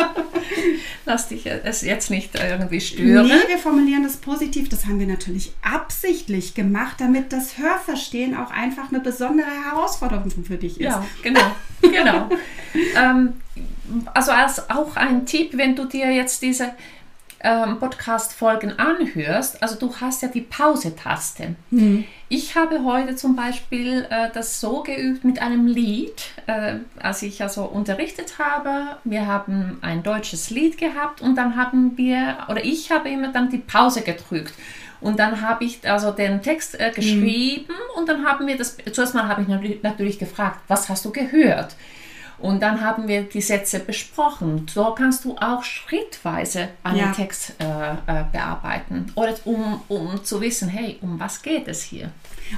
Lass 1.05 1.27
dich 1.29 1.45
es 1.45 1.81
jetzt 1.81 2.09
nicht 2.09 2.35
irgendwie 2.35 2.81
stören. 2.81 3.27
Nee, 3.27 3.47
wir 3.47 3.57
formulieren 3.57 4.03
das 4.03 4.17
positiv. 4.17 4.69
Das 4.69 4.85
haben 4.85 4.99
wir 4.99 5.07
natürlich 5.07 5.51
absichtlich 5.61 6.53
gemacht, 6.53 6.97
damit 6.99 7.31
das 7.31 7.57
Hörverstehen 7.57 8.35
auch 8.35 8.51
einfach 8.51 8.89
eine 8.91 8.99
besondere 8.99 9.47
Herausforderung 9.65 10.29
für 10.29 10.57
dich 10.57 10.79
ist. 10.79 10.85
Ja, 10.85 11.05
genau. 11.23 11.55
genau. 11.81 12.29
ähm, 12.95 13.33
also 14.13 14.31
als 14.31 14.69
auch 14.69 14.95
ein 14.95 15.25
Tipp, 15.25 15.51
wenn 15.53 15.75
du 15.75 15.85
dir 15.85 16.11
jetzt 16.11 16.41
diese 16.41 16.73
ähm, 17.41 17.79
Podcast-Folgen 17.79 18.77
anhörst, 18.77 19.61
also 19.61 19.75
du 19.75 19.95
hast 19.95 20.21
ja 20.21 20.27
die 20.27 20.41
Pause-Taste. 20.41 21.55
Mhm. 21.69 22.05
Ich 22.29 22.57
habe 22.57 22.83
heute 22.83 23.15
zum 23.15 23.37
Beispiel 23.37 24.05
äh, 24.09 24.29
das 24.33 24.59
so 24.59 24.83
geübt 24.83 25.23
mit 25.23 25.41
einem 25.41 25.65
Lied, 25.65 26.23
äh, 26.45 26.75
als 26.99 27.21
ich 27.21 27.41
also 27.41 27.63
unterrichtet 27.63 28.37
habe. 28.37 28.97
Wir 29.05 29.27
haben 29.27 29.77
ein 29.81 30.03
deutsches 30.03 30.49
Lied 30.49 30.77
gehabt 30.77 31.21
und 31.21 31.35
dann 31.35 31.55
haben 31.55 31.97
wir, 31.97 32.39
oder 32.49 32.65
ich 32.65 32.91
habe 32.91 33.07
immer 33.07 33.31
dann 33.31 33.49
die 33.49 33.59
Pause 33.59 34.01
gedrückt. 34.01 34.53
Und 34.99 35.19
dann 35.19 35.41
habe 35.41 35.63
ich 35.63 35.89
also 35.89 36.11
den 36.11 36.41
Text 36.41 36.77
äh, 36.77 36.91
geschrieben 36.91 37.73
mhm. 37.73 37.99
und 37.99 38.09
dann 38.09 38.25
haben 38.25 38.45
wir 38.45 38.57
das, 38.57 38.75
zuerst 38.91 39.13
mal 39.13 39.29
habe 39.29 39.43
ich 39.43 39.81
natürlich 39.81 40.19
gefragt, 40.19 40.59
was 40.67 40.89
hast 40.89 41.05
du 41.05 41.11
gehört? 41.11 41.75
Und 42.39 42.61
dann 42.61 42.81
haben 42.81 43.07
wir 43.07 43.23
die 43.23 43.41
Sätze 43.41 43.79
besprochen. 43.79 44.67
So 44.69 44.93
kannst 44.95 45.25
du 45.25 45.35
auch 45.37 45.63
schrittweise 45.63 46.69
einen 46.83 46.99
ja. 46.99 47.11
Text 47.11 47.53
äh, 47.59 47.93
äh, 47.93 48.25
bearbeiten. 48.31 49.11
Oder 49.15 49.35
um, 49.45 49.81
um 49.87 50.23
zu 50.23 50.39
wissen, 50.41 50.69
hey, 50.69 50.99
um 51.01 51.19
was 51.19 51.41
geht 51.41 51.67
es 51.67 51.81
hier? 51.81 52.11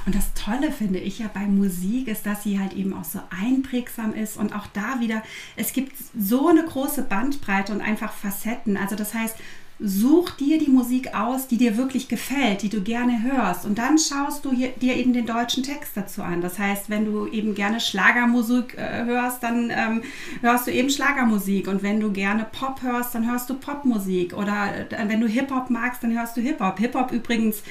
Und 0.06 0.14
das 0.14 0.32
Tolle 0.34 0.70
finde 0.70 0.98
ich 0.98 1.18
ja 1.18 1.30
bei 1.32 1.40
Musik 1.40 2.08
ist, 2.08 2.26
dass 2.26 2.42
sie 2.44 2.60
halt 2.60 2.74
eben 2.74 2.94
auch 2.94 3.04
so 3.04 3.20
einprägsam 3.30 4.14
ist 4.14 4.36
und 4.36 4.54
auch 4.54 4.66
da 4.68 5.00
wieder, 5.00 5.22
es 5.56 5.72
gibt 5.72 5.92
so 6.18 6.48
eine 6.48 6.64
große 6.64 7.02
Bandbreite 7.02 7.72
und 7.72 7.80
einfach 7.80 8.12
Facetten. 8.12 8.76
Also 8.76 8.96
das 8.96 9.14
heißt, 9.14 9.36
such 9.82 10.32
dir 10.32 10.58
die 10.58 10.70
Musik 10.70 11.14
aus, 11.14 11.48
die 11.48 11.56
dir 11.56 11.78
wirklich 11.78 12.08
gefällt, 12.08 12.62
die 12.62 12.68
du 12.68 12.82
gerne 12.82 13.22
hörst. 13.22 13.64
Und 13.64 13.78
dann 13.78 13.98
schaust 13.98 14.44
du 14.44 14.52
hier, 14.52 14.68
dir 14.68 14.94
eben 14.96 15.14
den 15.14 15.24
deutschen 15.24 15.62
Text 15.62 15.92
dazu 15.96 16.22
an. 16.22 16.42
Das 16.42 16.58
heißt, 16.58 16.90
wenn 16.90 17.06
du 17.06 17.26
eben 17.26 17.54
gerne 17.54 17.80
Schlagermusik 17.80 18.76
äh, 18.76 19.04
hörst, 19.04 19.42
dann 19.42 19.70
ähm, 19.70 20.02
hörst 20.42 20.66
du 20.66 20.70
eben 20.70 20.90
Schlagermusik. 20.90 21.66
Und 21.66 21.82
wenn 21.82 21.98
du 21.98 22.12
gerne 22.12 22.46
Pop 22.52 22.82
hörst, 22.82 23.14
dann 23.14 23.30
hörst 23.30 23.48
du 23.48 23.54
Popmusik. 23.54 24.34
Oder 24.34 24.90
äh, 24.90 25.08
wenn 25.08 25.20
du 25.20 25.26
Hip-Hop 25.26 25.70
magst, 25.70 26.02
dann 26.02 26.12
hörst 26.12 26.36
du 26.36 26.42
Hip-Hop. 26.42 26.78
Hip-Hop 26.78 27.10
übrigens, 27.12 27.62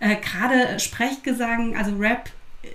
äh, 0.00 0.16
gerade 0.16 0.78
Sprechgesang, 0.78 1.76
also 1.76 1.96
Rap, 1.96 2.30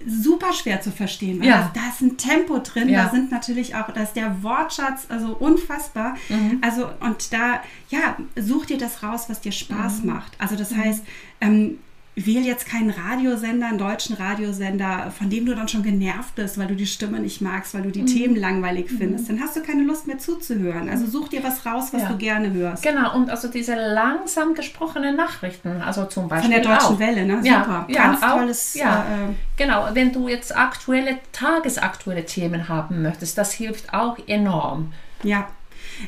super 0.06 0.54
schwer 0.54 0.82
zu 0.82 0.92
verstehen, 0.92 1.40
weil 1.40 1.48
ja. 1.48 1.72
da, 1.74 1.82
da, 1.82 1.90
ist 1.90 2.02
ein 2.02 2.18
Tempo 2.18 2.60
drin, 2.60 2.90
ja. 2.90 3.06
da 3.06 3.12
sind 3.12 3.32
natürlich 3.32 3.76
auch, 3.76 3.92
da 3.92 4.04
ist 4.04 4.16
der 4.16 4.44
Wortschatz 4.44 5.08
also 5.10 5.36
unfassbar. 5.36 6.16
Mhm. 6.30 6.60
Also 6.62 6.90
und 7.00 7.34
da, 7.34 7.62
ja, 7.90 8.18
such 8.36 8.68
dir 8.68 8.78
das 8.78 9.04
raus, 9.04 9.26
was 9.28 9.42
dir 9.42 9.52
Spaß 9.52 10.02
mhm. 10.02 10.14
macht. 10.14 10.34
Also 10.38 10.56
das 10.56 10.72
mhm. 10.72 10.84
heißt, 10.84 11.04
ähm, 11.42 11.80
wähl 12.26 12.46
jetzt 12.46 12.66
keinen 12.66 12.90
Radiosender, 12.90 13.68
einen 13.68 13.78
deutschen 13.78 14.16
Radiosender, 14.16 15.12
von 15.18 15.30
dem 15.30 15.46
du 15.46 15.56
dann 15.56 15.68
schon 15.68 15.84
genervt 15.84 16.36
bist, 16.36 16.58
weil 16.58 16.68
du 16.68 16.76
die 16.76 16.88
Stimme 16.88 17.20
nicht 17.20 17.42
magst, 17.42 17.74
weil 17.74 17.84
du 17.84 17.92
die 17.92 18.02
mhm. 18.02 18.08
Themen 18.08 18.36
langweilig 18.36 18.92
mhm. 18.92 18.98
findest. 18.98 19.30
Dann 19.30 19.40
hast 19.40 19.56
du 19.56 19.62
keine 19.62 19.84
Lust 19.84 20.08
mehr 20.08 20.18
zuzuhören. 20.18 20.90
Also 20.90 21.06
such 21.06 21.30
dir 21.30 21.44
was 21.44 21.66
raus, 21.66 21.90
was 21.92 22.04
ja. 22.04 22.10
du 22.10 22.18
gerne 22.18 22.52
hörst. 22.52 22.84
Genau, 22.84 23.16
und 23.16 23.30
also 23.30 23.48
diese 23.48 23.76
langsam 23.76 24.54
gesprochenen 24.54 25.16
Nachrichten, 25.16 25.82
also 25.82 26.06
zum 26.06 26.28
Beispiel. 26.28 26.52
Von 26.52 26.64
der 26.64 26.72
Deutschen 26.72 26.96
auch. 26.96 27.00
Welle, 27.00 27.26
ne? 27.26 27.38
Super. 27.38 27.86
Ja, 27.88 28.04
Ganz 28.04 28.24
auch, 28.24 28.38
tolles. 28.38 28.74
Ja, 28.76 29.02
äh, 29.04 29.34
genau. 29.58 29.88
Wenn 29.94 30.12
du 30.12 30.28
jetzt 30.28 30.56
aktuelle, 30.56 31.20
tagesaktuelle 31.32 32.26
Themen 32.26 32.68
haben 32.68 33.02
möchtest, 33.02 33.38
das 33.38 33.54
hilft 33.54 33.94
auch 33.94 34.18
enorm. 34.28 34.94
Ja, 35.24 35.48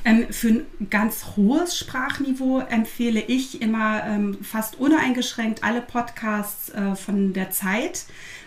ähm, 0.05 0.27
für 0.31 0.49
ein 0.49 0.89
ganz 0.89 1.35
hohes 1.35 1.77
Sprachniveau 1.77 2.59
empfehle 2.59 3.21
ich 3.21 3.61
immer 3.61 4.03
ähm, 4.05 4.37
fast 4.43 4.79
uneingeschränkt 4.79 5.63
alle 5.63 5.81
Podcasts 5.81 6.69
äh, 6.69 6.95
von 6.95 7.33
der 7.33 7.51
Zeit 7.51 8.05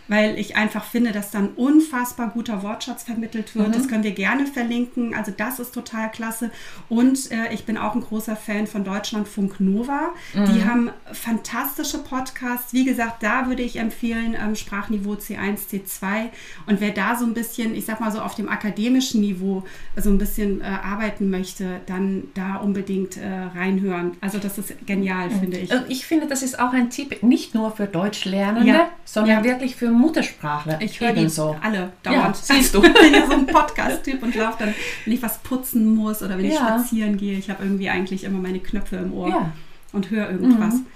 weil 0.08 0.38
ich 0.38 0.56
einfach 0.56 0.84
finde, 0.84 1.12
dass 1.12 1.30
dann 1.30 1.50
unfassbar 1.50 2.30
guter 2.30 2.62
Wortschatz 2.62 3.04
vermittelt 3.04 3.54
wird. 3.54 3.68
Mhm. 3.68 3.72
Das 3.72 3.88
können 3.88 4.04
wir 4.04 4.12
gerne 4.12 4.46
verlinken. 4.46 5.14
Also 5.14 5.32
das 5.34 5.58
ist 5.58 5.72
total 5.72 6.10
klasse. 6.10 6.50
Und 6.88 7.30
äh, 7.30 7.52
ich 7.52 7.64
bin 7.64 7.78
auch 7.78 7.94
ein 7.94 8.02
großer 8.02 8.36
Fan 8.36 8.66
von 8.66 8.84
Deutschlandfunk 8.84 9.60
Nova. 9.60 10.10
Mhm. 10.34 10.44
Die 10.46 10.64
haben 10.64 10.90
fantastische 11.12 11.98
Podcasts. 11.98 12.72
Wie 12.72 12.84
gesagt, 12.84 13.22
da 13.22 13.48
würde 13.48 13.62
ich 13.62 13.76
empfehlen 13.76 14.36
ähm, 14.40 14.56
Sprachniveau 14.56 15.14
C1, 15.14 15.68
C2. 15.70 16.28
Und 16.66 16.80
wer 16.80 16.90
da 16.90 17.16
so 17.16 17.24
ein 17.24 17.34
bisschen, 17.34 17.74
ich 17.74 17.86
sag 17.86 18.00
mal 18.00 18.12
so 18.12 18.20
auf 18.20 18.34
dem 18.34 18.48
akademischen 18.48 19.20
Niveau 19.20 19.64
so 19.96 20.10
ein 20.10 20.18
bisschen 20.18 20.60
äh, 20.60 20.64
arbeiten 20.64 21.30
möchte, 21.30 21.80
dann 21.86 22.24
da 22.34 22.56
unbedingt 22.56 23.16
äh, 23.16 23.26
reinhören. 23.54 24.16
Also 24.20 24.38
das 24.38 24.58
ist 24.58 24.86
genial, 24.86 25.30
mhm. 25.30 25.40
finde 25.40 25.58
ich. 25.58 25.72
Also 25.72 25.84
ich 25.88 26.04
finde, 26.04 26.26
das 26.26 26.42
ist 26.42 26.58
auch 26.58 26.72
ein 26.72 26.90
Tipp, 26.90 27.22
nicht 27.22 27.54
nur 27.54 27.70
für 27.70 27.86
Deutschlernende, 27.86 28.68
ja. 28.68 28.90
sondern 29.04 29.44
ja. 29.44 29.50
wirklich 29.50 29.76
für 29.76 29.93
Muttersprachler. 29.98 30.80
Ich 30.80 31.00
höre 31.00 31.12
die 31.12 31.28
so. 31.28 31.56
alle 31.62 31.92
dauernd. 32.02 32.36
Ja, 32.36 32.42
siehst 32.42 32.74
du. 32.74 32.82
ich 32.82 32.92
bin 32.92 33.14
ja 33.14 33.26
so 33.26 33.32
ein 33.32 33.46
Podcast-Typ 33.46 34.22
und 34.22 34.34
laufe 34.34 34.58
dann, 34.58 34.74
wenn 35.04 35.14
ich 35.14 35.22
was 35.22 35.38
putzen 35.38 35.94
muss 35.94 36.22
oder 36.22 36.38
wenn 36.38 36.44
ich 36.44 36.54
spazieren 36.54 37.16
gehe. 37.16 37.38
Ich 37.38 37.50
habe 37.50 37.64
irgendwie 37.64 37.88
eigentlich 37.88 38.24
immer 38.24 38.38
meine 38.38 38.60
Knöpfe 38.60 38.96
im 38.96 39.12
Ohr 39.12 39.28
ja. 39.28 39.52
und 39.92 40.10
höre 40.10 40.30
irgendwas. 40.30 40.74
Mhm. 40.74 40.86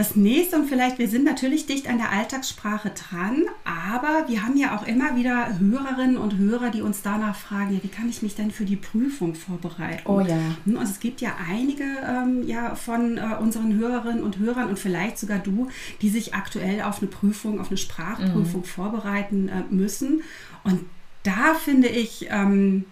Das 0.00 0.16
nächste 0.16 0.56
und 0.56 0.66
vielleicht, 0.66 0.98
wir 0.98 1.10
sind 1.10 1.26
natürlich 1.26 1.66
dicht 1.66 1.86
an 1.86 1.98
der 1.98 2.10
Alltagssprache 2.10 2.88
dran, 2.88 3.42
aber 3.66 4.26
wir 4.28 4.46
haben 4.46 4.56
ja 4.56 4.74
auch 4.74 4.86
immer 4.86 5.14
wieder 5.14 5.58
Hörerinnen 5.58 6.16
und 6.16 6.38
Hörer, 6.38 6.70
die 6.70 6.80
uns 6.80 7.02
danach 7.02 7.36
fragen, 7.36 7.74
ja, 7.74 7.82
wie 7.82 7.88
kann 7.88 8.08
ich 8.08 8.22
mich 8.22 8.34
denn 8.34 8.50
für 8.50 8.64
die 8.64 8.76
Prüfung 8.76 9.34
vorbereiten? 9.34 10.00
Oh 10.06 10.20
ja. 10.20 10.38
Hm, 10.64 10.78
und 10.78 10.84
es 10.84 11.00
gibt 11.00 11.20
ja 11.20 11.34
einige 11.50 11.84
ähm, 11.84 12.48
ja, 12.48 12.76
von 12.76 13.18
äh, 13.18 13.36
unseren 13.42 13.74
Hörerinnen 13.74 14.22
und 14.22 14.38
Hörern 14.38 14.70
und 14.70 14.78
vielleicht 14.78 15.18
sogar 15.18 15.38
du, 15.38 15.68
die 16.00 16.08
sich 16.08 16.32
aktuell 16.32 16.80
auf 16.80 17.02
eine 17.02 17.10
Prüfung, 17.10 17.60
auf 17.60 17.68
eine 17.68 17.76
Sprachprüfung 17.76 18.62
mhm. 18.62 18.64
vorbereiten 18.64 19.48
äh, 19.50 19.64
müssen. 19.68 20.22
Und 20.64 20.80
da 21.24 21.52
finde 21.52 21.88
ich, 21.88 22.26
ähm, 22.30 22.86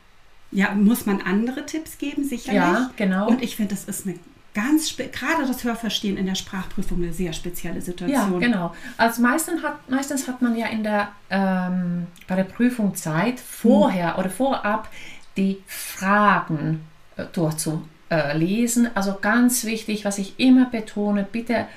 ja, 0.50 0.74
muss 0.74 1.06
man 1.06 1.22
andere 1.22 1.64
Tipps 1.64 1.96
geben, 1.96 2.24
sicherlich. 2.24 2.60
Ja, 2.60 2.90
genau. 2.96 3.28
Und 3.28 3.42
ich 3.42 3.56
finde, 3.56 3.74
das 3.74 3.84
ist 3.84 4.06
eine 4.06 4.16
ganz 4.58 4.96
gerade 4.96 5.46
das 5.46 5.62
Hörverstehen 5.62 6.16
in 6.16 6.26
der 6.26 6.34
Sprachprüfung 6.34 7.00
eine 7.00 7.12
sehr 7.12 7.32
spezielle 7.32 7.80
Situation. 7.80 8.32
Ja, 8.32 8.38
genau. 8.38 8.74
Also 8.96 9.22
meistens 9.22 9.62
hat, 9.62 9.88
meistens 9.88 10.26
hat 10.26 10.42
man 10.42 10.56
ja 10.56 10.66
in 10.66 10.82
der, 10.82 11.12
ähm, 11.30 12.08
bei 12.26 12.34
der 12.34 12.42
Prüfung 12.44 12.96
Zeit, 12.96 13.38
vorher 13.38 14.14
hm. 14.14 14.20
oder 14.20 14.30
vorab 14.30 14.88
die 15.36 15.62
Fragen 15.68 16.80
äh, 17.16 17.26
durchzulesen. 17.32 18.86
Äh, 18.86 18.90
also 18.94 19.16
ganz 19.20 19.64
wichtig, 19.64 20.04
was 20.04 20.18
ich 20.18 20.40
immer 20.40 20.64
betone, 20.66 21.24
bitte 21.30 21.68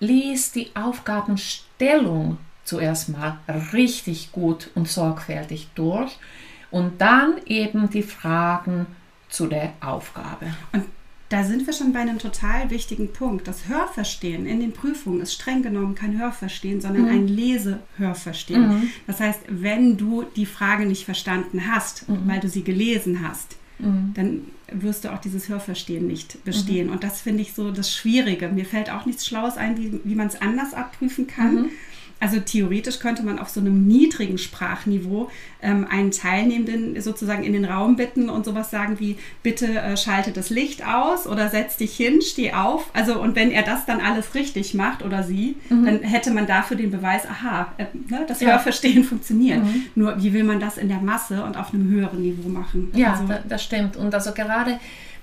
lies 0.00 0.50
die 0.50 0.74
Aufgabenstellung 0.74 2.38
zuerst 2.64 3.10
mal 3.10 3.38
richtig 3.72 4.32
gut 4.32 4.70
und 4.74 4.88
sorgfältig 4.88 5.68
durch 5.76 6.18
und 6.72 7.00
dann 7.00 7.34
eben 7.46 7.90
die 7.90 8.02
Fragen 8.02 8.86
zu 9.28 9.46
der 9.46 9.72
Aufgabe. 9.80 10.46
Und 10.72 10.84
da 11.28 11.44
sind 11.44 11.66
wir 11.66 11.74
schon 11.74 11.92
bei 11.92 12.00
einem 12.00 12.18
total 12.18 12.70
wichtigen 12.70 13.12
Punkt. 13.12 13.46
Das 13.46 13.68
Hörverstehen 13.68 14.46
in 14.46 14.60
den 14.60 14.72
Prüfungen 14.72 15.20
ist 15.20 15.34
streng 15.34 15.62
genommen 15.62 15.94
kein 15.94 16.18
Hörverstehen, 16.18 16.80
sondern 16.80 17.04
mhm. 17.04 17.10
ein 17.10 17.28
Lesehörverstehen. 17.28 18.68
Mhm. 18.68 18.90
Das 19.06 19.20
heißt, 19.20 19.40
wenn 19.48 19.98
du 19.98 20.24
die 20.36 20.46
Frage 20.46 20.86
nicht 20.86 21.04
verstanden 21.04 21.66
hast, 21.66 22.08
mhm. 22.08 22.22
weil 22.24 22.40
du 22.40 22.48
sie 22.48 22.64
gelesen 22.64 23.26
hast, 23.26 23.56
mhm. 23.78 24.12
dann 24.14 24.40
wirst 24.72 25.04
du 25.04 25.12
auch 25.12 25.20
dieses 25.20 25.48
Hörverstehen 25.50 26.06
nicht 26.06 26.42
bestehen. 26.44 26.86
Mhm. 26.86 26.92
Und 26.94 27.04
das 27.04 27.20
finde 27.20 27.42
ich 27.42 27.52
so 27.52 27.72
das 27.72 27.94
Schwierige. 27.94 28.48
Mir 28.48 28.64
fällt 28.64 28.90
auch 28.90 29.04
nichts 29.04 29.26
Schlaues 29.26 29.58
ein, 29.58 29.76
wie, 29.76 30.00
wie 30.04 30.14
man 30.14 30.28
es 30.28 30.40
anders 30.40 30.72
abprüfen 30.72 31.26
kann. 31.26 31.54
Mhm. 31.54 31.70
Also 32.20 32.40
theoretisch 32.40 32.98
könnte 32.98 33.22
man 33.22 33.38
auf 33.38 33.48
so 33.48 33.60
einem 33.60 33.86
niedrigen 33.86 34.38
Sprachniveau 34.38 35.30
ähm, 35.62 35.86
einen 35.88 36.10
Teilnehmenden 36.10 37.00
sozusagen 37.00 37.44
in 37.44 37.52
den 37.52 37.64
Raum 37.64 37.96
bitten 37.96 38.28
und 38.28 38.44
sowas 38.44 38.70
sagen 38.70 38.98
wie, 38.98 39.16
bitte 39.42 39.66
äh, 39.66 39.96
schalte 39.96 40.32
das 40.32 40.50
Licht 40.50 40.84
aus 40.84 41.26
oder 41.26 41.48
setz 41.48 41.76
dich 41.76 41.96
hin, 41.96 42.20
steh 42.20 42.52
auf. 42.52 42.90
Also 42.92 43.20
und 43.20 43.36
wenn 43.36 43.50
er 43.50 43.62
das 43.62 43.86
dann 43.86 44.00
alles 44.00 44.34
richtig 44.34 44.74
macht 44.74 45.04
oder 45.04 45.22
sie, 45.22 45.56
mhm. 45.68 45.84
dann 45.84 46.02
hätte 46.02 46.30
man 46.32 46.46
dafür 46.46 46.76
den 46.76 46.90
Beweis, 46.90 47.22
aha, 47.24 47.72
äh, 47.78 47.84
ne, 48.08 48.24
das 48.26 48.40
ja. 48.40 48.48
Hörverstehen 48.48 49.04
funktioniert. 49.04 49.64
Mhm. 49.64 49.86
Nur 49.94 50.22
wie 50.22 50.32
will 50.32 50.44
man 50.44 50.58
das 50.58 50.76
in 50.76 50.88
der 50.88 51.00
Masse 51.00 51.44
und 51.44 51.56
auf 51.56 51.72
einem 51.72 51.88
höheren 51.88 52.20
Niveau 52.20 52.48
machen? 52.48 52.90
Ja, 52.94 53.12
also, 53.12 53.32
das 53.48 53.62
stimmt. 53.62 53.96
Und 53.96 54.14
also 54.14 54.32
gerade 54.32 54.78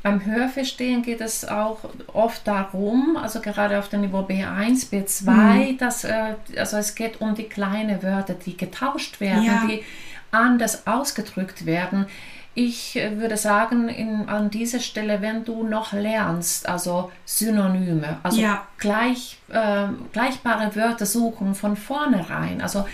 beim 0.06 0.24
Hörverstehen 0.24 1.02
geht 1.02 1.20
es 1.20 1.48
auch 1.48 1.80
oft 2.14 2.46
darum, 2.46 3.18
also 3.18 3.42
gerade 3.42 3.80
auf 3.80 3.90
dem 3.90 4.02
Niveau 4.02 4.20
B1, 4.20 4.92
B2, 4.92 5.32
mhm. 5.32 5.78
dass 5.80 6.04
äh, 6.04 6.36
also 6.56 6.78
es 6.78 6.94
geht 6.94 7.22
um 7.22 7.34
die 7.34 7.46
kleinen 7.46 8.04
Wörter, 8.04 8.36
die 8.36 8.56
getauscht 8.56 9.20
werden, 9.20 9.44
ja. 9.44 9.64
die 9.68 9.84
anders 10.30 10.86
ausgedrückt 10.86 11.66
werden. 11.66 12.06
Ich 12.54 12.96
äh, 12.98 13.18
würde 13.18 13.36
sagen, 13.36 13.90
in, 13.90 14.30
an 14.30 14.52
dieser 14.52 14.80
Stelle, 14.80 15.24
wenn 15.24 15.44
du 15.44 15.64
noch 15.64 15.92
lernst, 15.92 16.70
also 16.70 17.12
Synonyme, 17.26 18.20
also 18.22 18.40
ja. 18.40 18.68
gleich, 18.78 19.40
äh, 19.50 19.88
gleichbare 20.14 20.76
Wörter 20.76 21.08
suchen 21.08 21.56
von 21.56 21.76
vornherein, 21.76 22.62
also 22.62 22.86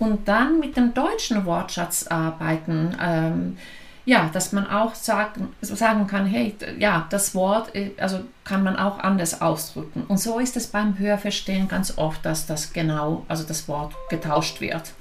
und 0.00 0.26
dann 0.26 0.58
mit 0.58 0.76
dem 0.76 0.92
deutschen 0.92 1.44
Wortschatz 1.44 2.08
arbeiten. 2.08 2.96
Ähm, 3.00 3.58
ja, 4.08 4.30
dass 4.32 4.52
man 4.52 4.66
auch 4.66 4.94
sagen, 4.94 5.54
sagen 5.60 6.06
kann, 6.06 6.24
hey, 6.24 6.56
ja, 6.78 7.06
das 7.10 7.34
Wort, 7.34 7.74
äh, 7.74 7.90
also 7.98 8.20
kann 8.42 8.62
man 8.62 8.74
auch 8.76 8.98
anders 9.00 9.42
ausdrücken. 9.42 10.04
Und 10.08 10.16
so 10.16 10.38
ist 10.38 10.56
es 10.56 10.68
beim 10.68 10.98
Hörverstehen 10.98 11.68
ganz 11.68 11.98
oft, 11.98 12.24
dass 12.24 12.46
das 12.46 12.72
genau, 12.72 13.26
also 13.28 13.44
das 13.44 13.68
Wort 13.68 13.94
getauscht 14.08 14.62
wird. 14.62 14.94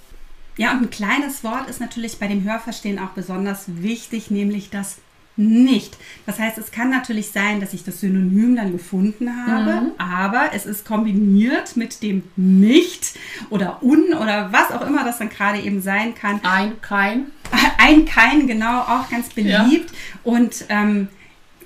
Ja, 0.57 0.73
und 0.73 0.81
ein 0.81 0.89
kleines 0.89 1.41
Wort 1.45 1.69
ist 1.69 1.79
natürlich 1.79 2.19
bei 2.19 2.27
dem 2.27 2.43
Hörverstehen 2.43 2.99
auch 2.99 3.11
besonders 3.11 3.63
wichtig, 3.67 4.29
nämlich 4.29 4.71
das 4.71 4.97
nicht. 5.37 5.97
Das 6.25 6.39
heißt, 6.39 6.57
es 6.57 6.71
kann 6.71 6.89
natürlich 6.89 7.31
sein, 7.31 7.61
dass 7.61 7.73
ich 7.73 7.83
das 7.83 8.01
Synonym 8.01 8.55
dann 8.55 8.71
gefunden 8.71 9.29
habe, 9.45 9.81
mhm. 9.81 9.91
aber 9.97 10.49
es 10.53 10.65
ist 10.65 10.85
kombiniert 10.85 11.77
mit 11.77 12.01
dem 12.03 12.23
nicht 12.35 13.17
oder 13.49 13.81
un 13.83 14.13
oder 14.13 14.51
was 14.51 14.71
auch 14.71 14.85
immer 14.85 15.03
das 15.03 15.19
dann 15.19 15.29
gerade 15.29 15.59
eben 15.59 15.81
sein 15.81 16.15
kann. 16.15 16.39
Ein, 16.43 16.81
kein. 16.81 17.27
Ein, 17.77 18.05
kein, 18.05 18.47
genau, 18.47 18.81
auch 18.81 19.09
ganz 19.09 19.29
beliebt. 19.29 19.91
Ja. 19.91 19.97
Und 20.23 20.65
ähm, 20.69 21.07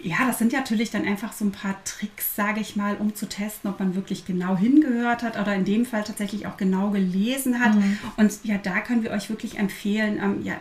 ja, 0.03 0.17
das 0.27 0.39
sind 0.39 0.53
natürlich 0.53 0.91
dann 0.91 1.05
einfach 1.05 1.33
so 1.33 1.45
ein 1.45 1.51
paar 1.51 1.75
Tricks, 1.83 2.35
sage 2.35 2.59
ich 2.59 2.75
mal, 2.75 2.95
um 2.97 3.15
zu 3.15 3.27
testen, 3.27 3.69
ob 3.69 3.79
man 3.79 3.95
wirklich 3.95 4.25
genau 4.25 4.57
hingehört 4.57 5.23
hat 5.23 5.39
oder 5.39 5.53
in 5.55 5.65
dem 5.65 5.85
Fall 5.85 6.03
tatsächlich 6.03 6.47
auch 6.47 6.57
genau 6.57 6.89
gelesen 6.89 7.59
hat. 7.59 7.75
Mhm. 7.75 7.99
Und 8.17 8.31
ja, 8.43 8.57
da 8.57 8.79
können 8.79 9.03
wir 9.03 9.11
euch 9.11 9.29
wirklich 9.29 9.57
empfehlen, 9.57 10.19
ähm, 10.21 10.43
ja, 10.43 10.55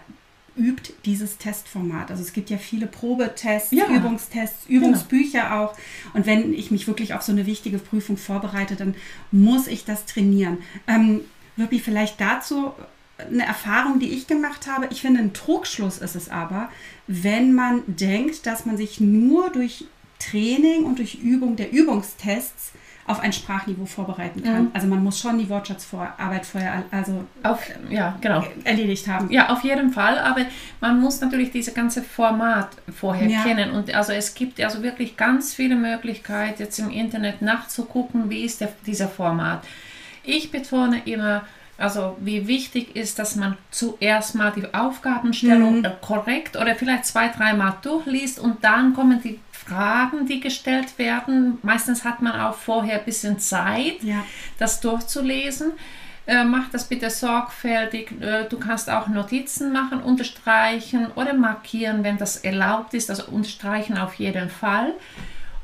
übt 0.57 0.93
dieses 1.05 1.39
Testformat. 1.39 2.11
Also 2.11 2.23
es 2.23 2.33
gibt 2.33 2.51
ja 2.51 2.59
viele 2.59 2.87
Probetests, 2.87 3.73
ja. 3.73 3.87
Übungstests, 3.87 4.67
Übungsbücher 4.69 5.43
genau. 5.43 5.65
auch. 5.65 5.75
Und 6.15 6.27
wenn 6.27 6.53
ich 6.53 6.71
mich 6.71 6.87
wirklich 6.87 7.15
auf 7.15 7.23
so 7.23 7.33
eine 7.33 7.47
wichtige 7.47 7.79
Prüfung 7.79 8.17
vorbereite, 8.17 8.77
dann 8.77 8.95
muss 9.31 9.67
ich 9.67 9.85
das 9.85 10.07
trainieren. 10.07 10.59
Ähm, 10.87 11.23
Wirpi, 11.57 11.79
vielleicht 11.79 12.21
dazu 12.21 12.73
eine 13.19 13.45
Erfahrung, 13.45 13.99
die 13.99 14.11
ich 14.11 14.27
gemacht 14.27 14.67
habe. 14.67 14.89
Ich 14.91 15.03
finde, 15.03 15.21
ein 15.21 15.33
Trugschluss 15.33 15.99
ist 15.99 16.17
es 16.17 16.29
aber, 16.29 16.71
wenn 17.07 17.55
man 17.55 17.83
denkt, 17.87 18.47
dass 18.47 18.67
man 18.67 18.77
sich 18.77 19.01
nur 19.01 19.51
durch 19.51 19.85
Training 20.19 20.85
und 20.85 20.99
durch 20.99 21.17
Übung 21.17 21.57
der 21.57 21.73
Übungstests 21.73 22.73
auf 23.11 23.21
ein 23.21 23.33
Sprachniveau 23.33 23.87
vorbereiten 23.87 24.43
kann. 24.43 24.63
Mhm. 24.65 24.71
Also 24.73 24.87
man 24.87 25.03
muss 25.03 25.19
schon 25.19 25.39
die 25.39 25.49
Wortschatzarbeit 25.49 26.47
vorher 26.47 26.85
also 26.91 27.25
auf, 27.43 27.61
ja, 27.89 28.17
genau. 28.21 28.45
erledigt 28.65 29.09
haben. 29.09 29.31
Ja, 29.31 29.51
auf 29.51 29.65
jeden 29.65 29.91
Fall, 29.93 30.19
aber 30.19 30.43
man 30.81 31.01
muss 31.01 31.21
natürlich 31.21 31.51
dieses 31.51 31.75
ganze 31.75 32.03
Format 32.03 32.69
vorher 32.95 33.29
ja. 33.29 33.43
kennen. 33.43 33.73
Und 33.73 33.93
also 33.95 34.13
es 34.13 34.35
gibt 34.35 34.61
also 34.61 34.83
wirklich 34.83 35.17
ganz 35.17 35.55
viele 35.55 35.75
Möglichkeiten, 35.75 36.63
jetzt 36.63 36.79
im 36.79 36.91
Internet 36.91 37.43
nachzugucken, 37.43 38.31
wie 38.31 38.45
ist 38.45 38.61
der, 38.61 38.73
dieser 38.87 39.09
Format. 39.09 39.65
Ich 40.23 40.53
betone 40.53 41.03
immer, 41.07 41.43
also 41.79 42.17
wie 42.21 42.47
wichtig 42.47 42.95
ist, 42.95 43.19
dass 43.19 43.35
man 43.35 43.57
zuerst 43.71 44.35
mal 44.35 44.53
die 44.53 44.73
Aufgabenstellung 44.73 45.81
mhm. 45.81 45.89
korrekt 46.01 46.57
oder 46.57 46.77
vielleicht 46.77 47.07
zwei, 47.07 47.29
dreimal 47.29 47.75
durchliest 47.83 48.39
und 48.39 48.63
dann 48.63 48.95
kommen 48.95 49.21
die 49.23 49.41
Fragen, 49.71 50.27
die 50.27 50.41
gestellt 50.41 50.99
werden. 50.99 51.59
Meistens 51.63 52.05
hat 52.05 52.21
man 52.23 52.41
auch 52.41 52.55
vorher 52.55 52.99
ein 52.99 53.05
bisschen 53.05 53.39
Zeit, 53.39 54.03
ja. 54.03 54.25
das 54.59 54.81
durchzulesen. 54.81 55.73
Äh, 56.27 56.45
mach 56.45 56.71
das 56.71 56.85
bitte 56.85 57.09
sorgfältig. 57.09 58.13
Äh, 58.21 58.49
du 58.49 58.59
kannst 58.59 58.91
auch 58.91 59.07
Notizen 59.07 59.73
machen, 59.73 60.03
unterstreichen 60.03 61.07
oder 61.15 61.35
markieren, 61.35 62.03
wenn 62.03 62.19
das 62.19 62.39
erlaubt 62.39 62.95
ist. 62.95 63.11
Also 63.11 63.27
unterstreichen 63.27 63.97
auf 63.97 64.15
jeden 64.15 64.51
Fall. 64.51 64.93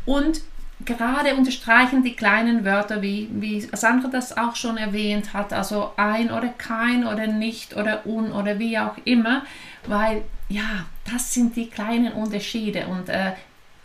Und 0.05 0.41
gerade 0.85 1.35
unterstreichen 1.35 2.05
die 2.05 2.15
kleinen 2.15 2.65
Wörter, 2.65 3.03
wie, 3.03 3.29
wie 3.33 3.61
Sandra 3.73 4.09
das 4.09 4.37
auch 4.37 4.55
schon 4.55 4.77
erwähnt 4.77 5.33
hat, 5.35 5.53
also 5.53 5.93
ein 5.97 6.31
oder 6.31 6.49
kein 6.49 7.07
oder 7.07 7.27
nicht 7.27 7.77
oder 7.77 8.07
un 8.07 8.31
oder 8.31 8.59
wie 8.59 8.79
auch 8.79 8.97
immer, 9.05 9.43
weil 9.87 10.23
ja, 10.49 10.85
das 11.11 11.35
sind 11.35 11.57
die 11.57 11.69
kleinen 11.69 12.13
Unterschiede 12.13 12.87
und 12.87 13.09
äh, 13.09 13.33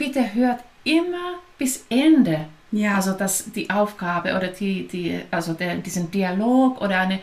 bitte 0.02 0.34
hört 0.34 0.64
immer 0.84 1.36
bis 1.60 1.86
Ende. 1.90 2.48
Ja. 2.72 2.96
Also 2.96 3.12
dass 3.12 3.52
die 3.52 3.70
Aufgabe 3.70 4.36
oder 4.36 4.48
die, 4.48 4.88
die, 4.88 5.22
also 5.30 5.54
der, 5.54 5.76
diesen 5.76 6.10
Dialog 6.10 6.82
oder 6.82 7.02
eine 7.02 7.20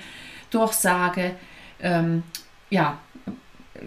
Durchsage 0.53 1.35
ähm, 1.81 2.23
ja, 2.71 2.99